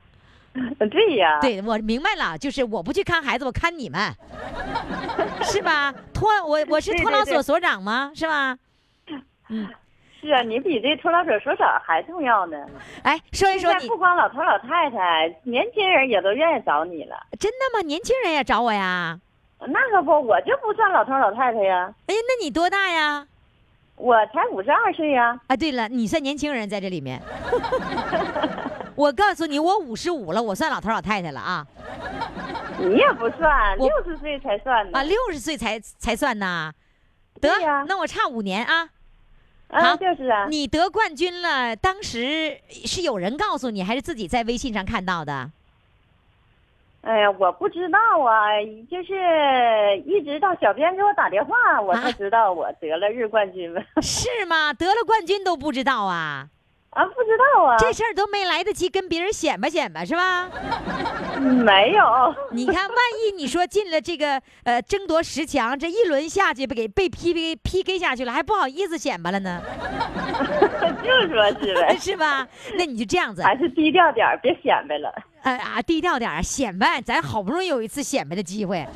[0.92, 4.14] 对呀，对，我明白了，就是我不去看孩子，我看你们，
[5.44, 5.94] 是吧？
[6.14, 8.12] 托我我是托老所所长吗？
[8.14, 8.58] 是吧？
[10.24, 12.58] 是啊，你比这托老所所长还重要呢。
[13.04, 17.18] 哎，说一说你在不光老头老太太，年轻人也都愿意找你了。
[17.38, 17.82] 真的吗？
[17.86, 19.20] 年轻人也找我呀？
[19.68, 23.28] 那可不，我就不算老头老太太呀，哎呀，那你多大呀？
[23.98, 25.38] 我才五十二岁呀。
[25.48, 27.22] 啊，对了，你算年轻人在这里面。
[28.96, 31.68] 我告诉你，我五十五了，我算老头老太太了啊
[32.80, 35.00] 你也不算，我六十岁才算呢。
[35.00, 36.72] 啊，六十岁才才算呢。
[37.42, 38.90] 得对呀，那我差五年啊。
[39.74, 45.50] 好啊，就是啊，你得冠军了，当时是有人告诉你，还是自己在微信上看到的？
[47.02, 48.48] 哎呀，我不知道啊，
[48.90, 53.82] 就是一直到小编给我打电话，我才啊知道我得了日冠军嘛。
[54.02, 54.72] 是吗？
[54.72, 56.48] 得了冠军都不知道啊？
[56.96, 60.50] 啊，不知道啊，这事儿都没来得及跟别人显摆显摆是吧？
[61.40, 62.04] 没有。
[62.52, 69.62] 你看，万一你说进了这个呃争夺十强，这一轮下去不给被 P K P K 下去了，还不好意思显摆了呢，
[71.04, 72.48] 就说是呗， 是吧？
[72.78, 75.14] 那你就这样子，还是低调点儿，别显摆了。
[75.44, 78.88] 呃啊，低调点儿，显摆，咱好不容易有一次显摆的机会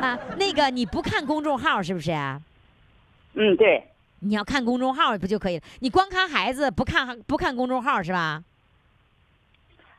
[0.00, 0.18] 啊。
[0.38, 2.40] 那个你不看公众号是不是啊？
[3.34, 3.82] 嗯，对，
[4.22, 5.64] 你要看公众号不就可以了？
[5.80, 8.42] 你光看孩子，不看不看公众号是吧？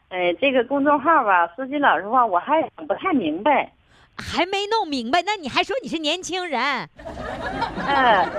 [0.10, 3.72] 哎，这个公众号吧，说句老实话，我还不太明白。
[4.18, 6.62] 还没弄明白，那你还说你是年轻人，
[7.88, 8.30] 嗯，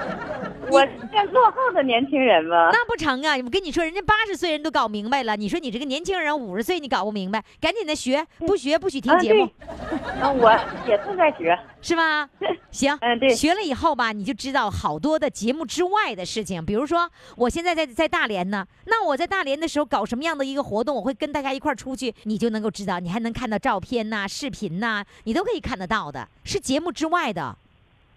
[0.71, 2.71] 我这落后的年轻人吗。
[2.73, 3.37] 那不成啊！
[3.37, 9.69] 我跟你说，人家八十岁人都搞明白了，你说你这个年轻人五十岁你搞不明白，赶紧的学，不学不许听啊，节目，对，
[10.23, 10.51] 嗯，我
[10.89, 11.59] 也正在学。
[11.83, 12.27] 是吧？
[12.71, 27.57] 行，嗯对学了以后吧，你就知道好多的节目之外的事情，比如说我现在在在大连呢，那我在大连的时候搞什么样的一个活动，我会跟大家一块出去，你就能够知道，你还能看到照片呐、视频呐、你都可以看得到的，是节目之外的，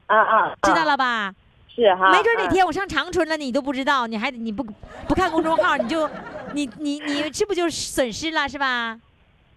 [0.07, 0.83] 啊啊，知道啊？
[0.83, 1.33] 了吧？
[1.73, 2.12] 是哈。
[2.12, 4.63] 没准哪啊天我上长春了，你都不知道，你还你不
[5.07, 6.10] 不看公众号，你就
[6.53, 8.99] 你你你这不就损失了是吧？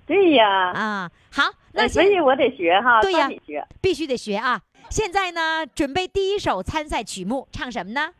[0.07, 3.29] 对呀，啊，好，那呃所以我得学哈，对呀。
[3.81, 4.61] 必须得学啊！
[4.89, 8.11] 现在呢，准备第一首参赛曲目，唱什么呢？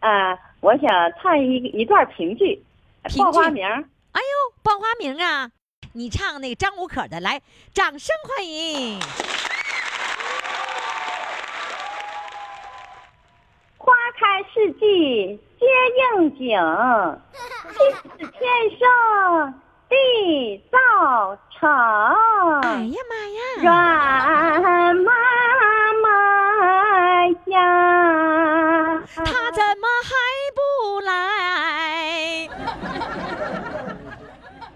[0.00, 0.88] 啊，我想
[1.20, 2.62] 唱一一段评剧，
[3.04, 3.66] 评剧报花名。
[3.66, 5.50] 哎呦，报花名啊！
[5.98, 7.42] 你唱那个张五可的，来，
[7.74, 9.00] 掌声欢迎！
[13.76, 15.66] 花开四季皆
[16.22, 16.46] 应景，
[17.74, 18.38] 气死天
[18.78, 18.80] 生
[19.88, 20.78] 地造
[21.58, 21.68] 成。
[22.62, 25.10] 哎呀妈呀，阮妈
[26.00, 26.06] 妈
[27.46, 30.14] 呀，他怎么还
[30.54, 30.60] 不
[31.00, 31.10] 来？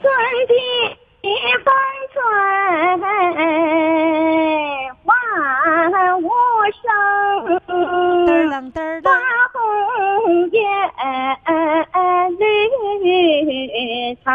[0.02, 0.10] 春
[0.48, 0.50] 天风吹
[5.04, 6.28] 万物
[6.82, 6.84] 生。
[7.66, 7.70] 嘚
[8.30, 9.08] 儿啷嘚儿花，
[9.52, 9.60] 红
[10.50, 10.58] 叶
[12.38, 12.40] 绿
[14.24, 14.30] 草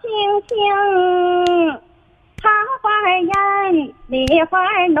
[0.00, 0.02] 青
[0.46, 0.50] 青，
[2.40, 2.44] 桃
[2.80, 2.84] 花
[3.18, 3.30] 艳，
[4.08, 4.52] 梨花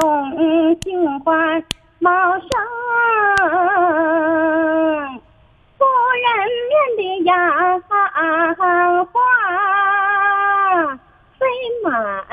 [0.82, 1.30] 杏花
[1.98, 2.48] 茂盛。
[5.78, 5.80] 夫
[6.22, 6.26] 人
[6.68, 7.30] 面的杨
[7.82, 7.90] 花
[11.82, 12.24] 飞满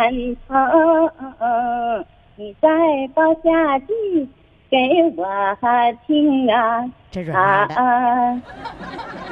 [0.47, 2.69] 城，你再
[3.15, 4.29] 报下句
[4.69, 4.77] 给
[5.17, 5.57] 我
[6.05, 6.85] 听啊！
[7.12, 8.41] 这软软的，啊，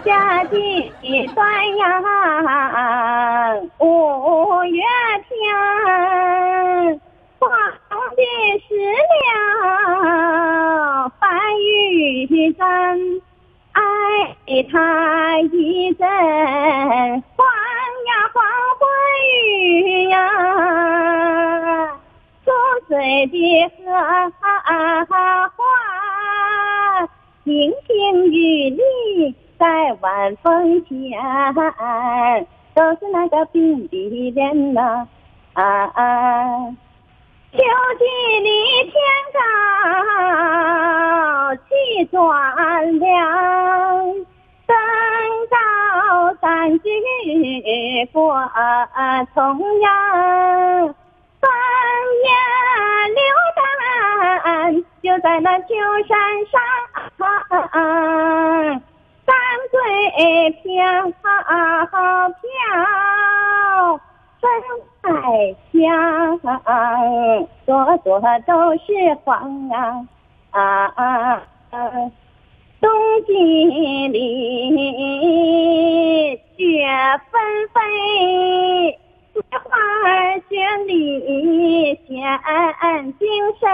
[0.03, 0.91] 夏季
[1.35, 2.03] 端阳
[3.77, 4.81] 五月
[5.29, 6.99] 天，
[7.39, 7.49] 皇
[8.15, 8.23] 帝
[8.67, 8.75] 失
[9.21, 11.11] 了
[12.29, 12.65] 一阵，
[13.73, 13.79] 爱
[14.71, 16.07] 他一阵，
[23.07, 23.71] 碎的
[25.05, 25.15] 荷
[25.55, 25.63] 花，
[27.45, 31.17] 亭亭玉立在晚风前，
[32.75, 35.07] 都是那个冰的脸呐、
[35.53, 35.87] 啊。
[37.53, 37.59] 秋
[37.97, 38.03] 季
[38.41, 38.49] 里
[38.83, 38.93] 天
[39.33, 39.39] 高
[41.55, 43.07] 气转凉，
[44.67, 44.75] 登
[45.49, 45.55] 高
[46.41, 46.89] 三举
[48.11, 48.35] 过
[49.33, 49.39] 重
[49.79, 50.95] 阳，
[55.07, 55.67] 就在那秋
[56.05, 56.19] 山
[56.51, 56.59] 上，
[59.25, 59.33] 山
[59.71, 60.67] 水飘
[61.07, 62.43] 飘。
[64.41, 64.45] 分
[65.01, 65.79] 海香，
[67.65, 68.85] 朵朵都是
[69.23, 70.05] 黄啊
[70.51, 70.59] 啊
[70.97, 71.41] 啊！
[72.81, 72.91] 冬
[73.25, 73.31] 季
[74.09, 74.19] 里
[76.57, 76.85] 雪
[77.31, 77.39] 纷
[77.73, 77.79] 飞，
[79.33, 79.69] 雪花
[80.03, 80.11] 儿
[80.49, 80.51] 绚
[80.85, 82.13] 丽显
[83.17, 83.25] 精
[83.59, 83.65] 神，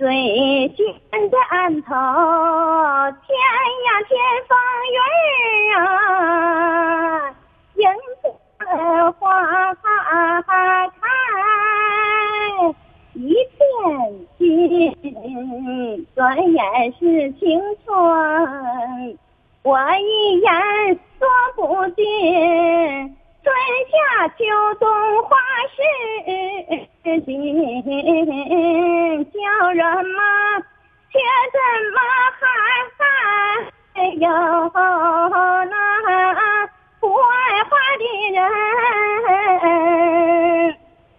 [0.00, 3.36] 水仙的岸头，天
[3.84, 4.16] 呀天
[4.48, 4.56] 风
[4.88, 4.96] 云
[5.76, 5.78] 儿
[7.28, 7.36] 啊，
[7.74, 7.84] 迎
[8.22, 9.84] 春花开，
[13.12, 13.60] 一片
[14.38, 16.18] 心，转
[16.50, 16.58] 眼
[16.98, 17.92] 是青春。
[19.62, 20.50] 我一眼
[21.18, 22.02] 说不尽，
[23.50, 23.58] 春
[23.90, 24.44] 夏秋
[24.78, 24.86] 冬
[25.24, 25.36] 花
[25.74, 25.82] 事
[27.24, 27.34] 情，
[29.32, 29.40] 叫
[29.72, 29.84] 人
[30.14, 30.22] 嘛，
[31.10, 31.18] 却
[31.50, 31.58] 怎
[31.92, 31.98] 么
[32.38, 32.38] 还
[34.14, 34.24] 有
[35.64, 35.74] 那
[37.00, 37.34] 不爱
[37.64, 38.38] 花的人？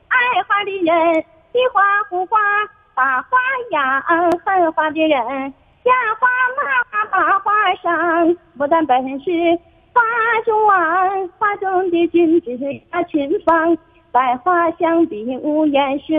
[0.08, 0.15] 爱
[0.48, 2.39] 花的人比花不花，
[2.96, 3.38] 把花
[3.72, 4.02] 养；
[4.46, 5.20] 恨花的人
[5.84, 6.63] 养花嘛，
[7.12, 8.34] 把花伤。
[8.58, 9.60] 不但本是
[9.93, 10.01] 花
[10.45, 12.51] 中王，花中的君子
[12.91, 13.77] 呀群芳。
[14.12, 16.13] 百花相比无颜色，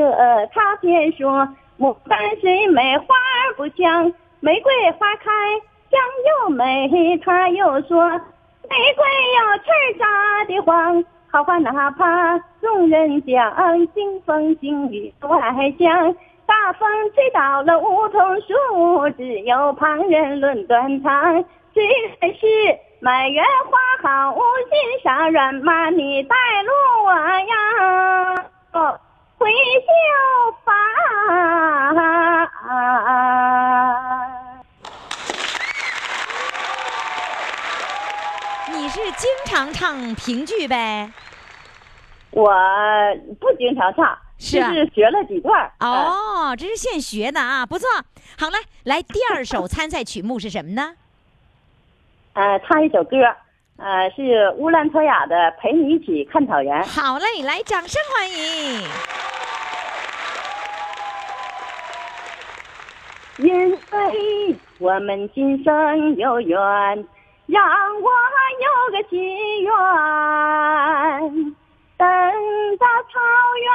[0.52, 1.46] 他偏说
[1.78, 5.30] 牡丹虽美花儿不香，玫瑰花开
[5.90, 6.00] 香
[6.44, 7.18] 又美。
[7.18, 9.04] 他又说玫瑰
[9.36, 16.14] 有刺儿扎的慌，好花哪怕众人讲，清风细雨都还香。
[16.46, 21.44] 大风吹倒了梧桐树，只有旁人论断肠。
[21.74, 21.82] 虽
[22.20, 22.46] 然是
[23.00, 26.70] 满园花好，无心上人马你带路
[27.06, 27.54] 我呀，
[28.72, 29.00] 哦，
[29.38, 29.52] 回绣
[30.64, 30.74] 坊。
[38.74, 41.10] 你是经常唱评剧呗？
[42.32, 42.52] 我
[43.40, 45.72] 不经常唱，是啊就是学了几段儿。
[45.80, 47.88] 哦，这是现学的啊，不错。
[48.38, 50.96] 好了，来第二首参赛曲目是什么呢？
[52.34, 53.16] 呃，唱一首歌，
[53.76, 56.82] 呃，是乌兰托娅的《陪你一起看草原》。
[56.86, 58.82] 好嘞，来，掌声欢迎。
[63.38, 66.58] 因为我们今生有缘，
[67.46, 67.62] 让
[68.00, 68.10] 我
[68.60, 69.70] 有个心愿。
[71.98, 72.08] 等
[72.78, 73.20] 到草
[73.60, 73.68] 原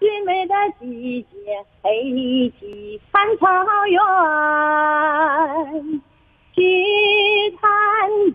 [0.00, 3.46] 最美的季节，陪你一起看草
[3.86, 4.00] 原。
[6.56, 6.62] 去
[7.60, 7.68] 看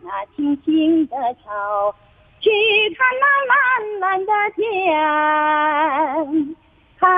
[0.03, 1.95] 那青青的草，
[2.39, 2.49] 去
[2.95, 3.55] 看那蓝
[3.99, 4.61] 蓝的天，
[6.99, 7.09] 看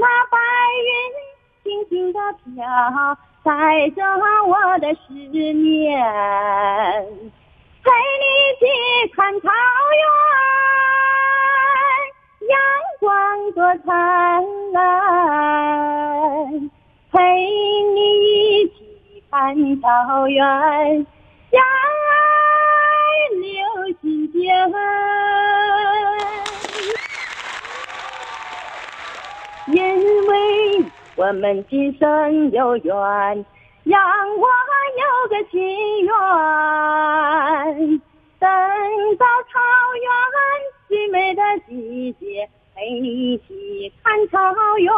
[0.00, 0.36] 那白
[0.88, 0.90] 云
[1.62, 2.64] 轻轻的飘，
[3.44, 3.50] 载
[3.90, 4.02] 着
[4.46, 6.02] 我的思念。
[7.84, 8.64] 陪你一起
[9.14, 9.46] 看草
[9.92, 10.02] 原，
[12.48, 12.58] 阳
[13.00, 13.06] 光
[13.52, 13.92] 多灿
[14.72, 14.76] 烂。
[17.10, 17.16] 陪
[19.30, 20.42] 看草原，
[21.50, 22.18] 让爱
[23.34, 23.44] 留
[24.00, 24.40] 心间。
[29.66, 30.32] 因为
[31.16, 32.94] 我们今生有缘，
[33.84, 34.00] 让
[34.38, 34.48] 我
[34.96, 35.60] 有个心
[36.06, 36.10] 愿。
[38.38, 38.48] 等
[39.18, 39.60] 到草
[40.00, 40.10] 原
[40.88, 44.38] 最美的季节，陪你一起看草
[44.78, 44.88] 原。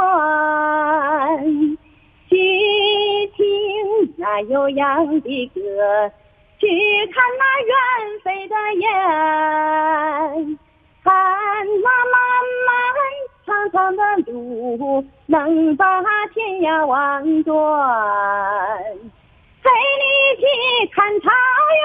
[2.30, 2.36] 去
[3.36, 3.44] 听
[4.16, 5.60] 那悠扬的歌，
[6.60, 6.68] 去
[7.12, 7.74] 看那远
[8.22, 10.58] 飞的雁，
[11.02, 11.12] 看
[11.82, 12.14] 那漫
[12.66, 12.70] 漫
[13.44, 16.00] 长长的路，能把
[16.32, 17.52] 天涯望断。
[19.62, 19.68] 陪
[19.98, 20.42] 你一起
[20.94, 21.28] 看草
[21.80, 21.84] 原，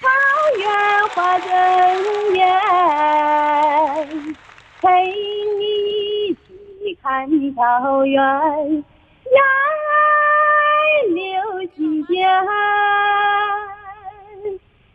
[0.00, 0.04] 草
[0.58, 0.66] 原
[1.14, 1.46] 花正
[2.34, 2.36] 艳，
[4.82, 4.86] 陪
[7.08, 9.40] 看草原，让
[11.14, 11.24] 流
[11.74, 12.28] 新间，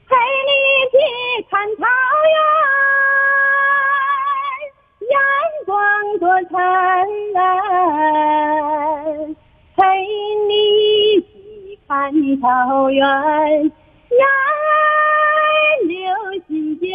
[0.07, 0.13] 陪
[0.45, 0.95] 你一起
[1.49, 1.81] 看草
[2.29, 2.37] 原，
[5.09, 5.17] 阳
[5.65, 5.73] 光
[6.19, 6.55] 多灿
[7.33, 7.41] 烂，
[9.75, 9.81] 陪
[10.47, 10.51] 你
[11.15, 11.91] 一起看
[12.39, 12.45] 草
[12.91, 14.23] 原，呀
[15.87, 15.91] 流
[16.47, 16.91] 新间，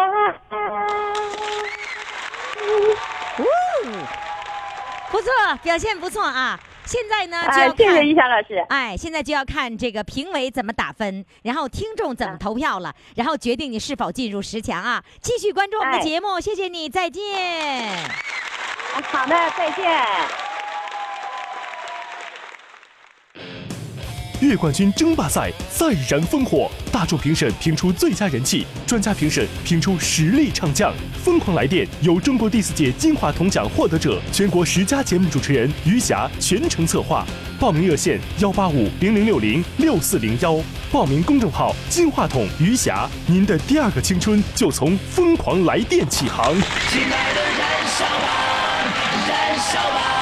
[0.00, 0.34] 哦，
[5.10, 5.30] 不错，
[5.62, 6.58] 表现不错啊！
[6.84, 8.64] 现在呢就啊，要看谢谢于霞老师。
[8.68, 15.02] 哎，现在就要看这个评委怎么打分，然后听众怎么投票了，然后决定你是否进入十强啊！
[15.20, 17.22] 继续关注我们的哎节目，谢谢你，再见。
[19.04, 20.49] 好的，再见。
[24.40, 30.92] 月冠军争霸赛再燃烽火，大众评审评出最佳人气，专家评审评出实力唱将。
[31.22, 37.26] 疯狂来电由中国第四届金话筒奖获得者、全国十佳节目主持人余霞全程策划。
[37.58, 40.58] 报名热线：幺八五零零六零六四零幺。
[40.90, 43.06] 报名公众号：金话筒余霞。
[43.26, 46.54] 您的第二个青春就从疯狂来电起航。
[46.88, 48.28] 亲爱的燃烧吧，
[49.28, 50.19] 燃烧吧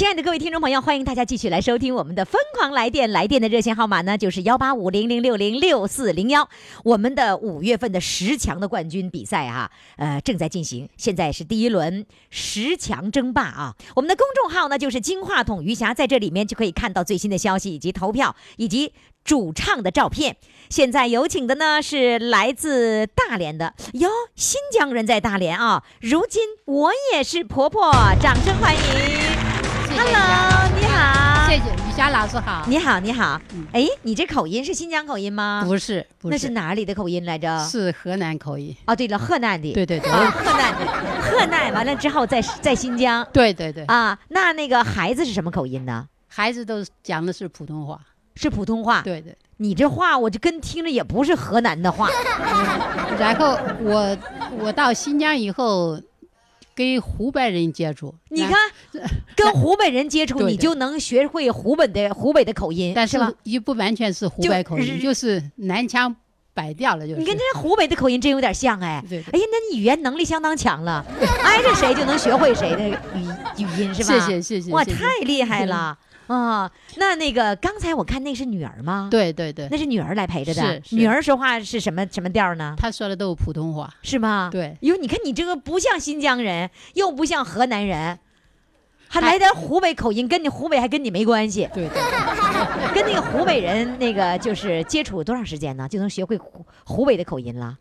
[0.00, 6.48] 亲爱的各位听众朋友，欢迎大家继续来收听我们的《疯狂来电》，来电的热线号码呢就是幺八五零零六零六四零幺。
[6.84, 13.76] 我们的五月份的十强的冠军比赛哈、呃正在进行，现在是第一轮十强争霸啊。
[13.94, 20.38] 我们的公众号呢就是金话筒余霞，在这里面就可以看到最新的消息以及投票以及主唱的照片。
[20.70, 25.84] 现在有请的呢是来自大连的哟，新疆人在大连啊。
[26.00, 29.29] 如今我也是婆婆，掌声欢迎。
[30.02, 31.46] Hello，你好。
[31.46, 32.64] 谢谢于霞老师好。
[32.66, 33.66] 你好，你好嗯。
[33.70, 35.62] 哎，你这口音是新疆口音吗？
[35.66, 37.62] 不是，不那是哪里的口音来着？
[37.68, 38.74] 是河南口音。
[38.86, 39.74] 哦，对了，河南的。
[39.74, 40.86] 对对对，啊，河南的，
[41.20, 44.18] 河南完了之后在在新疆对对对，啊。
[44.28, 46.08] 那那个孩子是什么口音呢？
[46.28, 48.00] 孩子都讲的是普通话。
[48.36, 49.02] 是普通话。
[49.02, 52.08] 对对，你这话我就跟听着也不是河南的话。
[53.20, 54.16] 然后我
[54.58, 56.00] 我到新疆以后，
[56.74, 58.14] 跟湖北人接触。
[58.28, 58.54] 你看，
[59.36, 63.32] 跟湖北人接触，你就能学会湖北的湖北的口音，但是是吧？
[63.42, 66.14] 也不完全是湖北口音，是就是南腔
[66.54, 67.20] 北调了，就是。
[67.20, 69.02] 你跟这湖北的口音真有点像哎。
[69.08, 71.04] 对对哎呀，那你语言能力相当强了，
[71.42, 73.26] 挨着谁就能学会谁的语
[73.58, 74.18] 语音是吧？
[74.18, 75.96] 谢谢谢谢哇，太厉害了
[76.30, 76.70] 啊！
[76.96, 80.80] 那那个刚才我看那是女儿吗？，对对对，那是女儿来陪着的。
[80.90, 82.74] 女儿说话是什么什么调呢？
[82.78, 83.92] 她说的都是普通话。
[84.02, 84.48] 是吗？
[84.52, 88.18] 对哟，你看你这个不像新疆人，又不像河南人，
[89.08, 91.68] 还还来点湖北口音，跟你湖北还跟你没关系。
[91.74, 95.88] 对对对， 跟那个湖北人那个就是接触多长时间呢？
[95.88, 97.76] 就能学会湖湖北的口音了？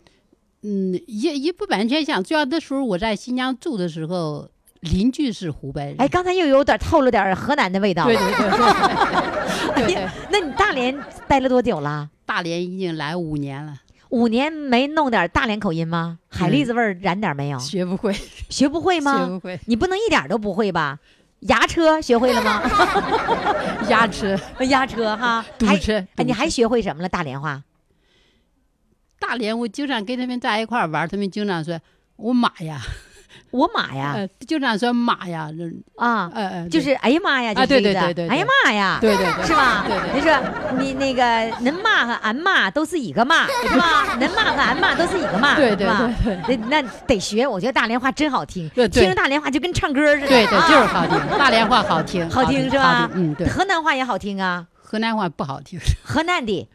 [0.63, 2.23] 嗯，也也不完全像。
[2.23, 4.49] 主要那时候我在新疆住的时候，
[4.81, 5.95] 邻居是湖北人。
[5.99, 8.13] 哎，刚才又有点透露点河南的味道了。
[8.13, 12.09] 对对对 对对对，那你大连待了多久了？
[12.25, 13.73] 大连已经来五年了，
[14.09, 16.19] 五年没弄点大连口音吗？
[16.29, 17.59] 海蛎子味儿染点没有？
[17.59, 18.13] 学不会，
[18.49, 19.39] 学不会学吗不？
[19.39, 19.59] 会。
[19.65, 20.99] 你不能一点都不会吧？
[21.41, 22.61] 牙车学会了吗？
[23.89, 27.07] 压车，压车哈，还堵车哎，你还学会什么了？
[27.09, 27.63] 大连话？
[29.19, 31.79] 大连我经常跟他们在一块儿玩，他们经常说
[32.17, 32.79] “我妈呀
[33.51, 35.63] 我妈”，呀呃，经常说“妈呀”，这
[36.03, 39.85] 啊，呃呃，就是哎呀妈呀，就啊对是这个对对对对哎呀妈呀，对对对，是吧？
[39.87, 40.15] 对对。
[40.15, 41.23] 你说你那个
[41.63, 44.05] 恁妈和俺妈都是一个妈， 是吧？
[44.19, 46.57] 恁妈和俺妈都是一个妈，对对对对。
[46.57, 50.67] 那那得学，我觉得大连话真好听，听着大连话就跟唱歌似的，对对，啊。
[50.69, 53.09] 就是好听，大连话好听，好听是吧？
[53.13, 56.67] 听嗯，对，河南话也好听啊，河南话不好听，河南的。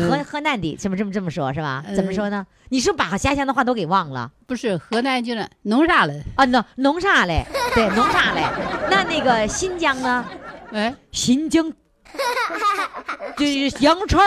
[0.00, 1.84] 河嗯，河南的，这么这么这么说，是吧？
[1.94, 2.46] 怎么呃说呢？
[2.70, 6.22] 你是把家乡的话都给忘了不是河南就是弄啥嘞？
[6.36, 6.44] 啊？
[6.46, 7.44] 弄弄啥嘞？
[7.74, 8.42] 对，弄啥嘞？
[8.90, 10.24] 那那个新疆呢？
[10.72, 11.70] 哎，新疆
[13.36, 14.22] 这是羊串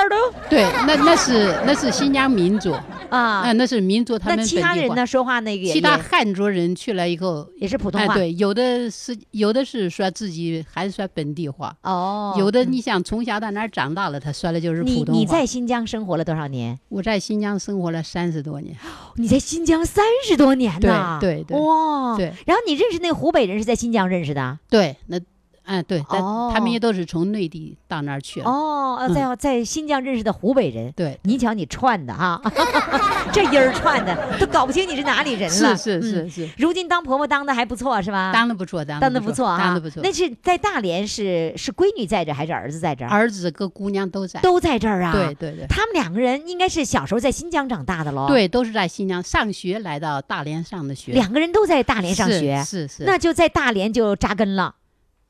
[0.49, 2.71] 对，那那是那是新疆民族，
[3.09, 3.51] 啊啊，。
[3.53, 4.61] 那是民族他们本地话。
[4.61, 5.05] 其他人呢？
[5.05, 12.35] 说话那个其他汉族人去了以后，也是普通哎，话对，有的是有的是说自己还是说本地话，哦。
[12.37, 15.19] 有的嗯你想从小到哪儿长大了，他说的就是你普通话。
[15.19, 16.77] 你在新疆生活了多少年？
[16.89, 18.75] 我在新疆生活了三十多年，
[19.15, 21.19] 你在新疆三十多年呢？
[21.21, 24.57] 对对对哇，对然后你认识那个湖北人是在新疆认识的？
[24.69, 25.19] 对，那
[25.65, 28.49] 嗯，对，他们也都是从内地到那儿去了。
[28.49, 30.91] 哦，呃在在新疆认识的湖北人。
[30.95, 32.41] 对，你瞧你串的哈，
[33.33, 35.75] 这音儿串的都搞不清你是哪里人了。
[35.75, 38.31] 是是是嗯是，如今当婆婆当的还不错是吧？
[38.31, 40.01] 当的不错，当当的的不错啊，当的不错。
[40.03, 43.09] 那是在大连是是闺女在这儿还是儿子在这儿？
[43.09, 44.39] 儿子跟姑娘都在。
[44.41, 45.11] 都在这儿啊。
[45.11, 51.11] 对对对他们两个人应该是小时候在新疆长大的喽。，对，都是在新疆上学，来到大连上的学。
[51.13, 53.03] 两个人都在大连上是学，是是。
[53.03, 54.75] 那就在大连就扎根了。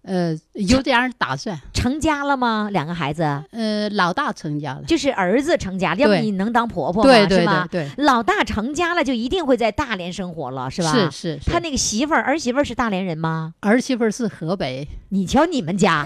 [0.05, 1.59] 呃，有点儿打算。
[1.73, 2.69] 成家了吗？
[2.71, 3.23] 两个孩子？
[3.51, 4.83] 呃，老大成家了。
[4.87, 7.09] 就是儿子成家了，要不你能当婆婆吗？
[7.09, 7.67] 对对是吗？
[7.69, 10.91] 对老大成家了，就一定会在大连生活了，是吧？
[10.91, 13.53] 是是是他那个媳妇儿儿媳妇儿是大连人吗？
[13.61, 14.87] 儿媳妇儿是河北。
[15.09, 16.03] 你瞧你们家，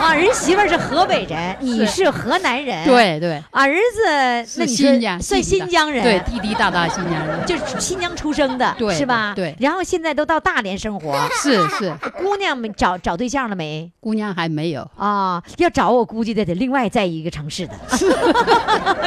[0.00, 2.84] 啊，人媳妇儿是河北人，你是河南人。。
[2.86, 7.44] 对对，儿子，那新疆算新疆人，对，地地道道新疆人。
[7.44, 9.32] 就是新疆出生的，对是吧？
[9.34, 11.92] 对然后现在都到大连生活，是是，
[12.22, 13.90] 姑娘们找找对象了没？
[14.00, 14.88] 姑娘还没有。
[14.96, 17.74] 啊，要找我估计得得另外在一个城市的，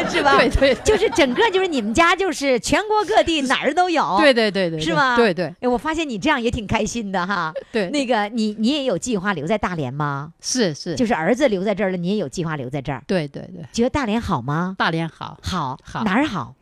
[0.09, 0.37] 是吧？
[0.37, 5.15] 对对就是整个就是你们家就是全国各地哪儿都有，对对对对，对是吧？
[5.15, 7.53] 对对哎，我发现你这样也挺开心的哈。
[7.71, 10.33] 对，那个你你也有计划留在大连吗？
[10.41, 13.03] 是是，就是儿子留在这儿了，你也有计划留在这儿？
[13.05, 14.75] 对对对，觉得大连好吗？
[14.77, 15.37] 大连好。
[15.43, 16.55] 好，好哪儿好？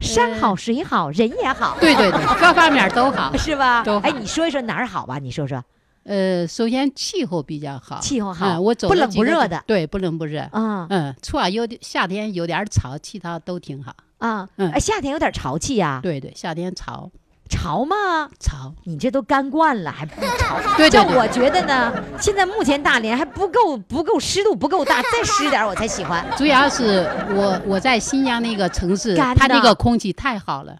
[0.00, 3.34] 山好，水好，人也好，对对对，各方面都好。
[3.38, 3.82] 是吧？
[3.82, 5.18] 都哎，你说一说哪儿好吧？
[5.18, 5.64] 你说说。
[6.04, 10.40] 呃，首先气候比较好，气候好嗯我走不冷不热的对，不冷不热。
[10.52, 13.92] 啊嗯，除了有点夏天有点潮，其他都挺好。
[14.18, 17.10] 啊，嗯哎，夏天有点潮气呀，对对，夏天潮
[17.48, 18.28] 潮吗？
[18.38, 18.74] 潮。
[18.84, 20.58] 你这都干惯了，还不潮？
[20.76, 26.24] 对对对这我觉得呢，现在目前大连还不够，不够湿度不够大， 再湿点我才喜欢。
[26.36, 30.76] 主要是我我在新疆那个城市，它那个空气太好了。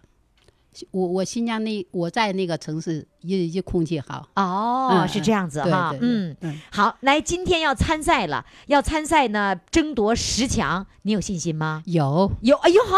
[0.91, 4.27] 我我新疆那我在那个城市一一空气好。
[4.35, 11.81] 哦，嗯是这样子对哈，对对嗯嗯，好，来，今天要参赛了，要参赛呢，争夺十强，你有信心吗？
[11.87, 12.95] 有有，哎呦好，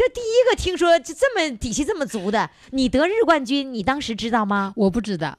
[0.00, 4.72] 这第一个听说就这么底气这么足的，你得日冠军，你当时知道吗？
[4.74, 5.36] 我不知道，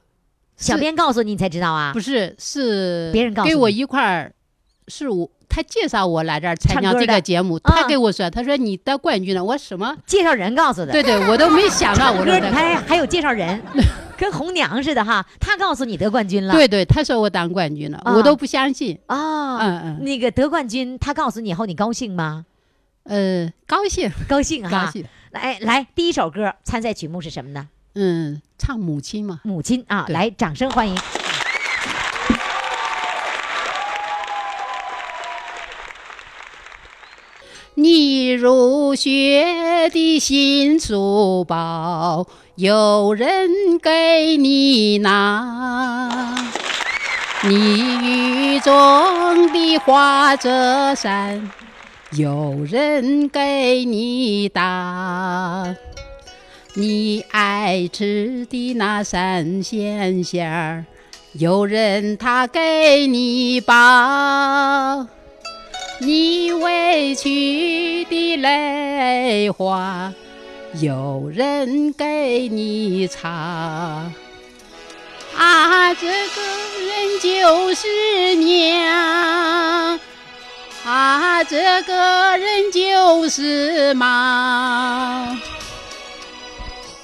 [0.56, 1.98] 小编告诉你，你才知道啊不？
[1.98, 4.32] 是是别人告诉给我一块儿，
[4.86, 9.96] 是我他介绍我来这儿参加这个节目，啊他给我说，他说你得冠军了，我什么？
[10.06, 10.92] 介绍人告诉的。
[10.92, 13.60] 对对，我都没想到我你看 还有介绍人，
[14.16, 15.26] 跟红娘似的哈。
[15.40, 16.54] 他告诉你得冠军了。
[16.54, 18.96] 对对，他说我当冠军了，啊我都不相信。
[19.06, 22.46] 啊，嗯嗯那个得冠军，他告诉你以后，你高兴吗？
[23.04, 24.86] 呃，高兴高兴哈。
[24.86, 25.04] 高兴。
[25.30, 27.68] 来来，第一首歌参赛曲目是什么呢？
[27.94, 29.40] 嗯，唱母亲嘛。
[29.44, 30.98] 母亲啊，来，掌声欢迎。
[37.74, 45.42] 你入学的新书包，有人给你拿；
[47.42, 51.50] 你雨中的花折伞，
[52.14, 55.74] 有人给你打。
[56.74, 60.84] 你爱吃的那三鲜馅儿，
[61.32, 65.06] 有人他给你包。
[66.00, 70.12] 你委屈的泪花，
[70.82, 73.30] 有人给你擦。
[75.34, 76.42] 啊，这个
[76.86, 79.98] 人就是娘，
[80.84, 85.38] 啊，这个人就是妈。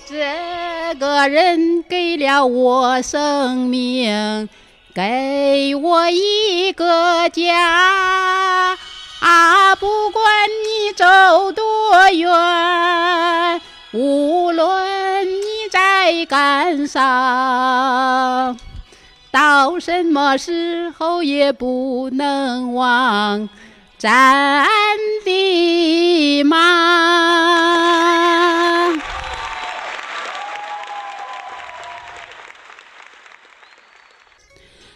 [0.05, 4.49] 这个人给了我生命，
[4.93, 8.76] 给我一个家。
[9.20, 13.61] 啊，不管你走多远，
[13.93, 18.57] 无论你在干啥，
[19.31, 23.49] 到什么时候也不能忘
[23.99, 24.64] 咱
[25.24, 26.57] 的妈。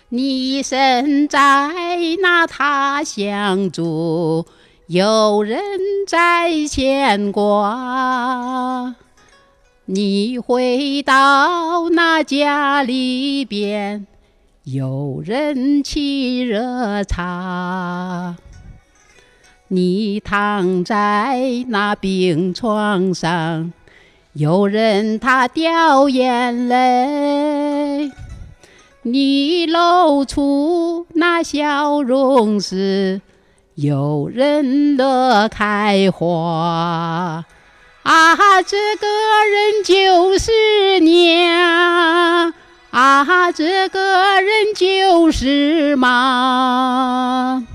[0.08, 1.40] 你身在
[2.20, 4.46] 那他乡住，
[4.86, 5.60] 有人
[6.06, 8.94] 在牵挂。
[9.86, 14.06] 你回到那家里边，
[14.62, 18.36] 有人沏热茶。
[19.74, 23.72] 你躺在那病床上，
[24.34, 28.12] 有人他掉眼泪。
[29.00, 33.22] 你露出那笑容时，
[33.74, 37.42] 有人乐开花。
[38.02, 39.06] 啊，这个
[39.48, 42.52] 人就是娘，
[42.90, 47.66] 啊，这个人就是妈。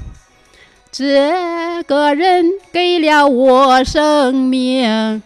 [0.97, 5.21] 这个人给了我生命，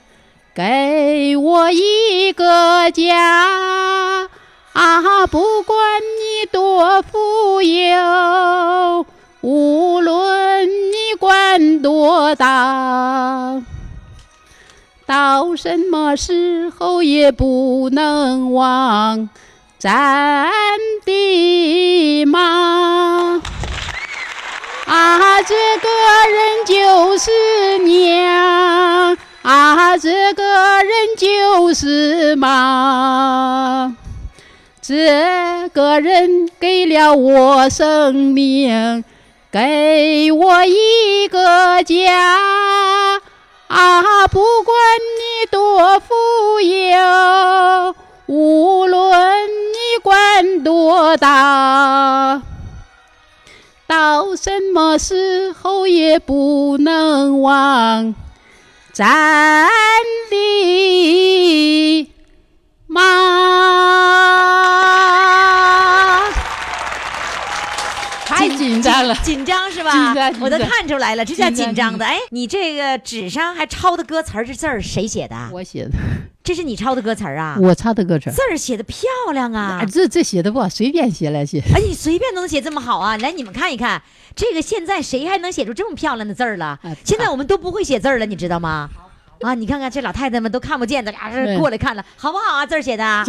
[0.54, 4.28] 给我一个家。
[4.74, 9.06] 啊，不管你多富有，
[9.40, 13.64] 无论你官多大，
[15.06, 19.30] 到什么时候也不能忘
[19.80, 20.52] 咱
[21.06, 23.42] 的妈。
[24.86, 25.90] 啊，这个
[26.30, 30.44] 人就是娘，啊，这个
[30.84, 33.96] 人就是妈。
[34.82, 39.04] 这个人给了我生命，
[39.52, 43.22] 给我一个家。
[43.68, 44.76] 啊，不管
[45.18, 52.42] 你多富有，无论你官多大。
[53.92, 58.16] 到什么时候也不能忘
[58.94, 59.68] 咱
[60.30, 62.10] 的
[62.88, 63.02] 妈。
[68.26, 69.92] 太紧张了，紧张是吧？
[69.92, 72.06] 紧张我都看出来了，这叫紧张紧张的。
[72.06, 75.36] 哎，你这个纸上还抄的歌词儿，这字儿谁写的？
[75.52, 75.92] 我写的，
[76.44, 77.58] 这是你抄的歌词儿啊？
[77.62, 78.34] 我抄的歌词儿。
[78.34, 79.00] 字儿写的漂
[79.34, 79.86] 亮啊啊，！
[79.86, 81.62] 这这写的不好，随便写来写。
[81.76, 83.16] 哎，你随便都能写这么好啊！
[83.18, 84.02] 来，你们看一看，
[84.36, 86.66] 这个现在谁还能写出这么漂亮的字儿了？
[86.66, 88.90] 啊现在我们都不会写字儿了，你知道吗？
[89.42, 92.66] 啊，你看看这老太太们都看不见，大家是对过来看了，好不好啊？
[92.66, 93.24] 字儿写的，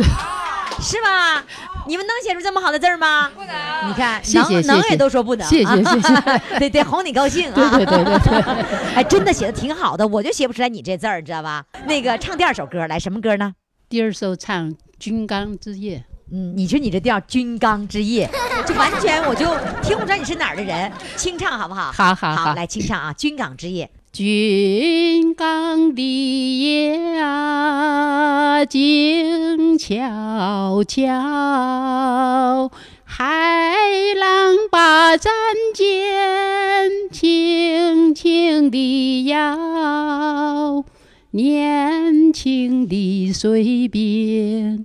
[0.83, 1.45] 是吧？
[1.87, 3.31] 你们能写出这么好的字吗？
[3.35, 3.55] 不能。
[3.89, 5.47] 你看，谢谢谢谢能能也都说不能。
[5.47, 6.13] 谢谢谢谢
[6.59, 7.55] 得得哄你高兴啊！
[7.55, 8.65] 对对对对对
[8.97, 11.65] 哎，真的写的挺好的，我就写不出来你这字儿，知道吧？
[11.87, 13.55] 那个唱第二首歌，来什么歌呢？
[13.89, 15.99] 第二首唱《军港之夜》。
[16.35, 18.29] 嗯，你说你这调《军港之夜》，
[18.67, 21.93] 就完全我就听不出来你是哪儿的人，清唱好不好？
[21.93, 23.85] 好好好来清唱啊，《军港之夜》。
[24.13, 32.71] 军港的夜啊，静悄悄，
[33.05, 33.75] 海
[34.15, 35.33] 浪把战
[35.75, 40.85] 舰轻轻地摇，
[41.31, 44.85] 年轻的水兵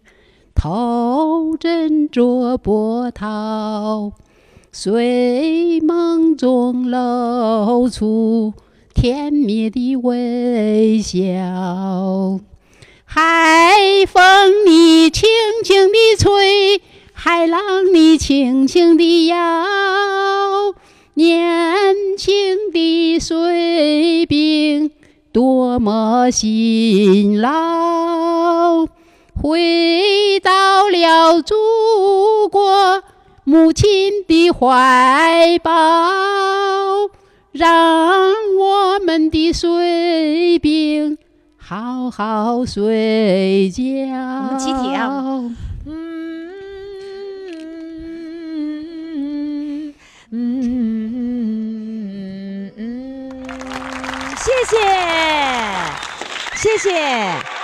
[0.55, 4.13] 头枕着波涛。
[4.71, 8.53] 睡梦中露出
[8.99, 11.19] 甜蜜的微笑，
[13.05, 13.75] 海
[14.07, 15.29] 风你轻
[15.63, 16.81] 轻地吹，
[17.13, 19.37] 海浪你轻轻地摇，
[21.13, 24.89] 年轻的水兵
[25.31, 28.87] 多么辛劳，
[29.39, 31.53] 回到了祖
[32.51, 33.03] 国。
[33.43, 35.71] 母亲的怀抱，
[37.57, 41.17] 让我们的水兵
[41.57, 43.81] 好好睡觉。
[43.83, 45.07] 我们集体啊
[45.87, 45.91] 嗯
[50.29, 50.35] 嗯
[52.69, 53.31] 嗯嗯，
[54.37, 54.77] 谢谢，
[56.55, 57.56] 谢谢。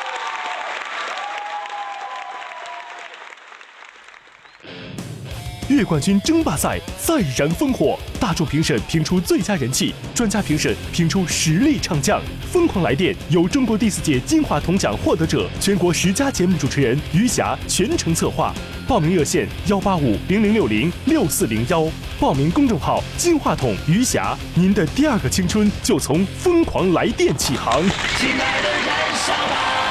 [5.74, 12.22] 月冠军争霸赛再燃烽火，大众评审评出最佳人气，专家评审评出实力唱将。
[12.52, 18.54] 疯狂来电由中国第四届金话筒奖获得者、全国十佳节目主持人余霞全程策划。
[18.88, 21.88] 报名热线：幺八五零零六零六四零幺。
[22.20, 24.38] 报名公众号：金话筒余霞。
[24.56, 27.82] 您的第二个青春就从疯狂来电起航。
[28.18, 29.83] 亲爱的，燃烧吧，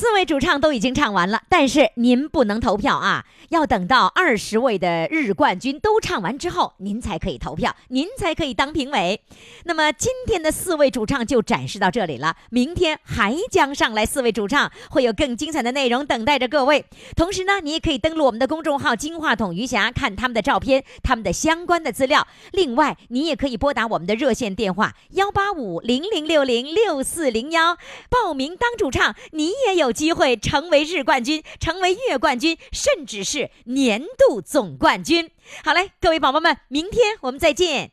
[0.00, 9.20] 四位主唱都已经唱完了，但是您不能投票啊，要等到二十位的日冠军都唱完之后，您才可以投票，您才可以当评委。
[9.64, 16.86] 那么今天的四位主唱就展示到这里了，明天还将上来四位主唱，会有更精彩的内容等待着各位。
[17.14, 22.26] 同时呢，你也可以登录我们的公众号“金话筒余霞”，看他们的照片、他们的相关的资料。
[22.52, 27.76] 另外，你也可以拨打我们的热线电话幺八五零零六零六四零幺，
[28.08, 35.28] 报名当主唱，你也有有机会成为日冠军，成为月冠军，甚至是年度总冠军。
[35.64, 37.90] 好嘞，各位宝宝们，明天我们再见。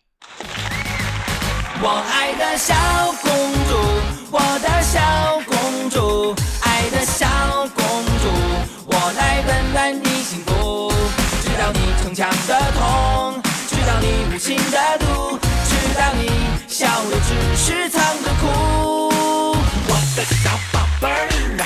[1.81, 2.75] 我爱的小
[3.23, 3.31] 公
[3.67, 3.73] 主，
[4.29, 7.27] 我的小公主，爱的小
[7.75, 8.29] 公主，
[8.85, 10.93] 我来温暖你幸福，
[11.41, 16.29] 知道你逞强的痛，知道你无情的毒，知道你
[16.67, 19.09] 笑的只是藏着哭。
[19.89, 21.27] 我的小宝贝儿
[21.59, 21.65] 啊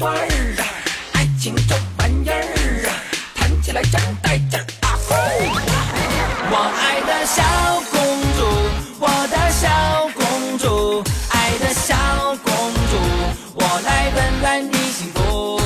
[0.00, 0.16] 段儿
[0.56, 0.64] 啊，
[1.12, 2.90] 爱情这玩意儿啊，
[3.34, 4.64] 谈起来真带劲儿。
[4.80, 4.96] 啊！
[6.50, 7.42] 我爱的小
[7.90, 8.00] 公
[8.34, 8.40] 主，
[8.98, 9.68] 我的小
[10.16, 11.94] 公主，爱的小
[12.42, 12.50] 公
[12.88, 12.96] 主，
[13.52, 15.60] 我来温暖你幸福，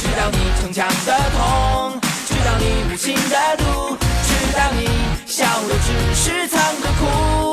[0.00, 4.86] 知道你逞强的痛，知道你无情的毒，知道你
[5.26, 7.49] 笑的只是藏着哭。